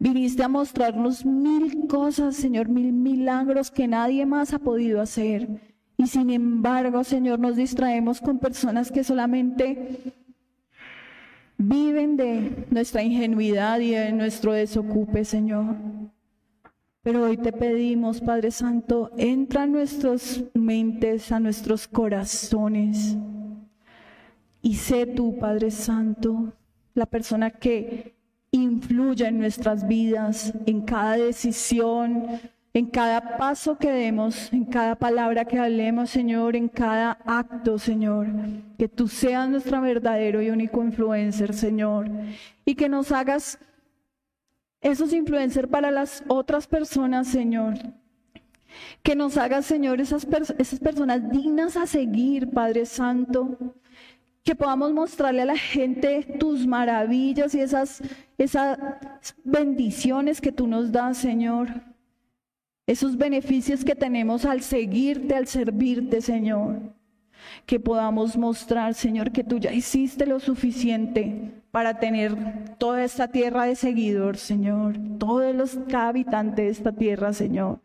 Viniste 0.00 0.42
a 0.42 0.48
mostrarnos 0.48 1.24
mil 1.24 1.86
cosas, 1.86 2.34
Señor, 2.34 2.68
mil 2.68 2.92
milagros 2.92 3.70
que 3.70 3.86
nadie 3.86 4.26
más 4.26 4.52
ha 4.52 4.58
podido 4.58 5.00
hacer. 5.00 5.48
Y 5.96 6.08
sin 6.08 6.28
embargo, 6.28 7.04
Señor, 7.04 7.38
nos 7.38 7.54
distraemos 7.54 8.20
con 8.20 8.40
personas 8.40 8.90
que 8.90 9.04
solamente 9.04 10.12
viven 11.58 12.16
de 12.16 12.66
nuestra 12.72 13.04
ingenuidad 13.04 13.78
y 13.78 13.92
de 13.92 14.10
nuestro 14.10 14.54
desocupe, 14.54 15.24
Señor. 15.24 15.76
Pero 17.06 17.22
hoy 17.22 17.36
te 17.36 17.52
pedimos, 17.52 18.20
Padre 18.20 18.50
Santo, 18.50 19.12
entra 19.16 19.62
a 19.62 19.66
nuestras 19.68 20.42
mentes, 20.54 21.30
a 21.30 21.38
nuestros 21.38 21.86
corazones. 21.86 23.16
Y 24.60 24.74
sé 24.74 25.06
tú, 25.06 25.38
Padre 25.38 25.70
Santo, 25.70 26.52
la 26.94 27.06
persona 27.06 27.52
que 27.52 28.16
influya 28.50 29.28
en 29.28 29.38
nuestras 29.38 29.86
vidas, 29.86 30.52
en 30.66 30.80
cada 30.80 31.16
decisión, 31.16 32.26
en 32.74 32.86
cada 32.86 33.36
paso 33.38 33.78
que 33.78 33.92
demos, 33.92 34.52
en 34.52 34.64
cada 34.64 34.96
palabra 34.96 35.44
que 35.44 35.60
hablemos, 35.60 36.10
Señor, 36.10 36.56
en 36.56 36.68
cada 36.68 37.12
acto, 37.24 37.78
Señor. 37.78 38.26
Que 38.78 38.88
tú 38.88 39.06
seas 39.06 39.48
nuestro 39.48 39.80
verdadero 39.80 40.42
y 40.42 40.50
único 40.50 40.82
influencer, 40.82 41.54
Señor. 41.54 42.10
Y 42.64 42.74
que 42.74 42.88
nos 42.88 43.12
hagas 43.12 43.60
esos 44.80 45.12
influencers 45.12 45.68
para 45.68 45.90
las 45.90 46.22
otras 46.28 46.66
personas, 46.66 47.28
Señor. 47.28 47.74
Que 49.02 49.16
nos 49.16 49.36
hagas, 49.36 49.66
Señor, 49.66 50.00
esas, 50.00 50.26
esas 50.58 50.80
personas 50.80 51.30
dignas 51.30 51.76
a 51.76 51.86
seguir, 51.86 52.50
Padre 52.50 52.86
Santo. 52.86 53.74
Que 54.42 54.54
podamos 54.54 54.92
mostrarle 54.92 55.42
a 55.42 55.46
la 55.46 55.56
gente 55.56 56.36
tus 56.38 56.66
maravillas 56.66 57.54
y 57.54 57.60
esas, 57.60 58.02
esas 58.38 58.78
bendiciones 59.44 60.40
que 60.40 60.52
tú 60.52 60.66
nos 60.66 60.92
das, 60.92 61.18
Señor. 61.18 61.68
Esos 62.86 63.16
beneficios 63.16 63.84
que 63.84 63.96
tenemos 63.96 64.44
al 64.44 64.62
seguirte, 64.62 65.34
al 65.34 65.48
servirte, 65.48 66.20
Señor. 66.20 66.94
Que 67.64 67.80
podamos 67.80 68.36
mostrar, 68.36 68.94
Señor, 68.94 69.32
que 69.32 69.44
tú 69.44 69.58
ya 69.58 69.72
hiciste 69.72 70.26
lo 70.26 70.40
suficiente 70.40 71.52
para 71.76 71.98
tener 71.98 72.34
toda 72.78 73.04
esta 73.04 73.28
tierra 73.28 73.64
de 73.64 73.76
seguidor, 73.76 74.38
Señor, 74.38 74.96
todos 75.18 75.54
los 75.54 75.78
cada 75.90 76.08
habitante 76.08 76.62
de 76.62 76.68
esta 76.70 76.92
tierra, 76.92 77.34
Señor. 77.34 77.80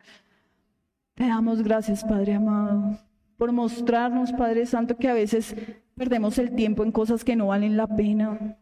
Te 1.14 1.26
damos 1.26 1.62
gracias, 1.62 2.02
Padre 2.02 2.34
amado, 2.34 2.98
por 3.36 3.52
mostrarnos, 3.52 4.32
Padre 4.32 4.64
Santo, 4.64 4.96
que 4.96 5.10
a 5.10 5.12
veces 5.14 5.54
perdemos 5.94 6.38
el 6.38 6.54
tiempo 6.54 6.84
en 6.84 6.90
cosas 6.90 7.22
que 7.22 7.36
no 7.36 7.48
valen 7.48 7.76
la 7.76 7.86
pena. 7.86 8.56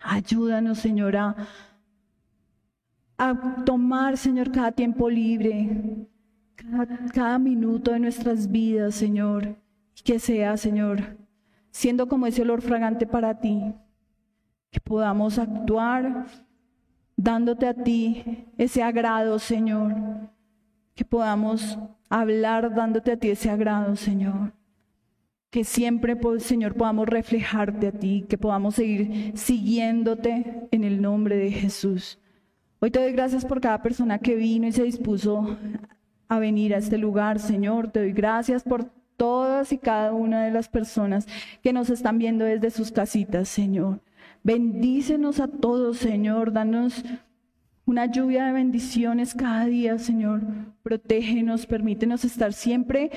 Ayúdanos, 0.00 0.78
Señor, 0.78 1.16
a, 1.16 1.34
tomar, 3.66 4.16
Señor, 4.16 4.52
cada 4.52 4.70
tiempo 4.70 5.10
libre, 5.10 6.06
cada, 6.54 6.86
cada 7.12 7.38
minuto 7.40 7.90
de 7.90 7.98
nuestras 7.98 8.50
vidas, 8.50 8.94
Señor, 8.94 9.56
que 10.02 10.18
sea, 10.18 10.56
Señor, 10.56 11.16
siendo 11.70 12.08
como 12.08 12.26
ese 12.26 12.42
olor 12.42 12.62
fragante 12.62 13.06
para 13.06 13.40
ti 13.40 13.74
que 14.70 14.80
podamos 14.80 15.38
actuar 15.38 16.26
dándote 17.16 17.68
a 17.68 17.74
ti 17.74 18.46
ese 18.58 18.82
agrado, 18.82 19.38
Señor, 19.38 19.94
que 20.94 21.04
podamos 21.04 21.78
hablar 22.10 22.74
dándote 22.74 23.12
a 23.12 23.16
ti 23.16 23.30
ese 23.30 23.50
agrado, 23.50 23.94
Señor. 23.94 24.52
Que 25.50 25.62
siempre, 25.62 26.18
Señor, 26.40 26.74
podamos 26.74 27.08
reflejarte 27.08 27.86
a 27.86 27.92
ti, 27.92 28.26
que 28.28 28.36
podamos 28.36 28.74
seguir 28.74 29.32
siguiéndote 29.36 30.66
en 30.72 30.82
el 30.82 31.00
nombre 31.00 31.36
de 31.36 31.52
Jesús. 31.52 32.18
Hoy 32.80 32.90
te 32.90 33.00
doy 33.00 33.12
gracias 33.12 33.44
por 33.44 33.60
cada 33.60 33.80
persona 33.80 34.18
que 34.18 34.34
vino 34.34 34.66
y 34.66 34.72
se 34.72 34.82
dispuso 34.82 35.56
a 36.28 36.38
venir 36.40 36.74
a 36.74 36.78
este 36.78 36.98
lugar, 36.98 37.38
Señor. 37.38 37.92
Te 37.92 38.00
doy 38.00 38.12
gracias 38.12 38.64
por 38.64 38.90
todas 39.16 39.72
y 39.72 39.78
cada 39.78 40.12
una 40.12 40.44
de 40.44 40.50
las 40.50 40.68
personas 40.68 41.26
que 41.62 41.72
nos 41.72 41.90
están 41.90 42.18
viendo 42.18 42.44
desde 42.44 42.70
sus 42.70 42.92
casitas, 42.92 43.48
Señor. 43.48 44.00
Bendícenos 44.42 45.40
a 45.40 45.48
todos, 45.48 45.98
Señor. 45.98 46.52
Danos 46.52 47.04
una 47.86 48.06
lluvia 48.06 48.46
de 48.46 48.52
bendiciones 48.52 49.34
cada 49.34 49.66
día, 49.66 49.98
Señor. 49.98 50.42
Protégenos, 50.82 51.66
permítenos 51.66 52.24
estar 52.24 52.52
siempre 52.52 53.10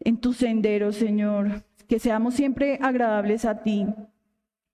en 0.00 0.16
tu 0.16 0.32
sendero, 0.32 0.92
Señor. 0.92 1.64
Que 1.88 1.98
seamos 1.98 2.34
siempre 2.34 2.78
agradables 2.80 3.44
a 3.44 3.62
ti. 3.62 3.86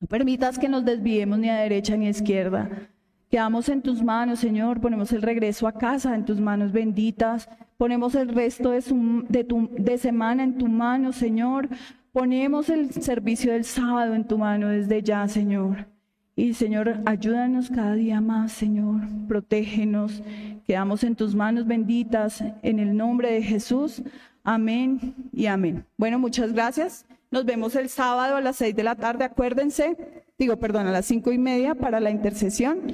No 0.00 0.06
permitas 0.08 0.58
que 0.58 0.68
nos 0.68 0.84
desviemos 0.84 1.38
ni 1.38 1.48
a 1.48 1.56
derecha 1.56 1.96
ni 1.96 2.06
a 2.06 2.10
izquierda. 2.10 2.90
Quedamos 3.30 3.68
en 3.68 3.82
tus 3.82 4.02
manos, 4.02 4.38
Señor. 4.38 4.80
Ponemos 4.80 5.12
el 5.12 5.22
regreso 5.22 5.66
a 5.66 5.72
casa 5.72 6.14
en 6.14 6.24
tus 6.24 6.40
manos 6.40 6.72
benditas. 6.72 7.48
Ponemos 7.76 8.14
el 8.14 8.28
resto 8.28 8.70
de, 8.70 8.82
de, 9.28 9.44
tu, 9.44 9.68
de 9.72 9.98
semana 9.98 10.42
en 10.42 10.56
tu 10.56 10.66
mano, 10.66 11.12
Señor. 11.12 11.68
Ponemos 12.12 12.68
el 12.70 12.90
servicio 12.90 13.52
del 13.52 13.64
sábado 13.64 14.14
en 14.14 14.26
tu 14.26 14.38
mano 14.38 14.68
desde 14.68 15.02
ya, 15.02 15.28
Señor. 15.28 15.86
Y 16.34 16.54
Señor, 16.54 17.00
ayúdanos 17.04 17.68
cada 17.68 17.94
día 17.94 18.20
más, 18.20 18.52
Señor. 18.52 19.02
Protégenos. 19.26 20.22
Quedamos 20.66 21.04
en 21.04 21.16
tus 21.16 21.34
manos 21.34 21.66
benditas 21.66 22.42
en 22.62 22.78
el 22.78 22.96
nombre 22.96 23.32
de 23.32 23.42
Jesús. 23.42 24.02
Amén 24.42 25.14
y 25.32 25.46
amén. 25.46 25.84
Bueno, 25.96 26.18
muchas 26.18 26.52
gracias. 26.52 27.04
Nos 27.30 27.44
vemos 27.44 27.76
el 27.76 27.88
sábado 27.88 28.36
a 28.36 28.40
las 28.40 28.56
seis 28.56 28.74
de 28.74 28.82
la 28.82 28.94
tarde. 28.94 29.24
Acuérdense, 29.24 29.96
digo, 30.38 30.56
perdón, 30.56 30.86
a 30.86 30.92
las 30.92 31.06
cinco 31.06 31.32
y 31.32 31.38
media 31.38 31.74
para 31.74 32.00
la 32.00 32.10
intercesión. 32.10 32.92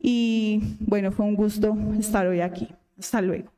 Y 0.00 0.76
bueno, 0.80 1.12
fue 1.12 1.26
un 1.26 1.34
gusto 1.34 1.76
estar 1.98 2.26
hoy 2.26 2.40
aquí. 2.40 2.68
Hasta 2.98 3.20
luego. 3.20 3.50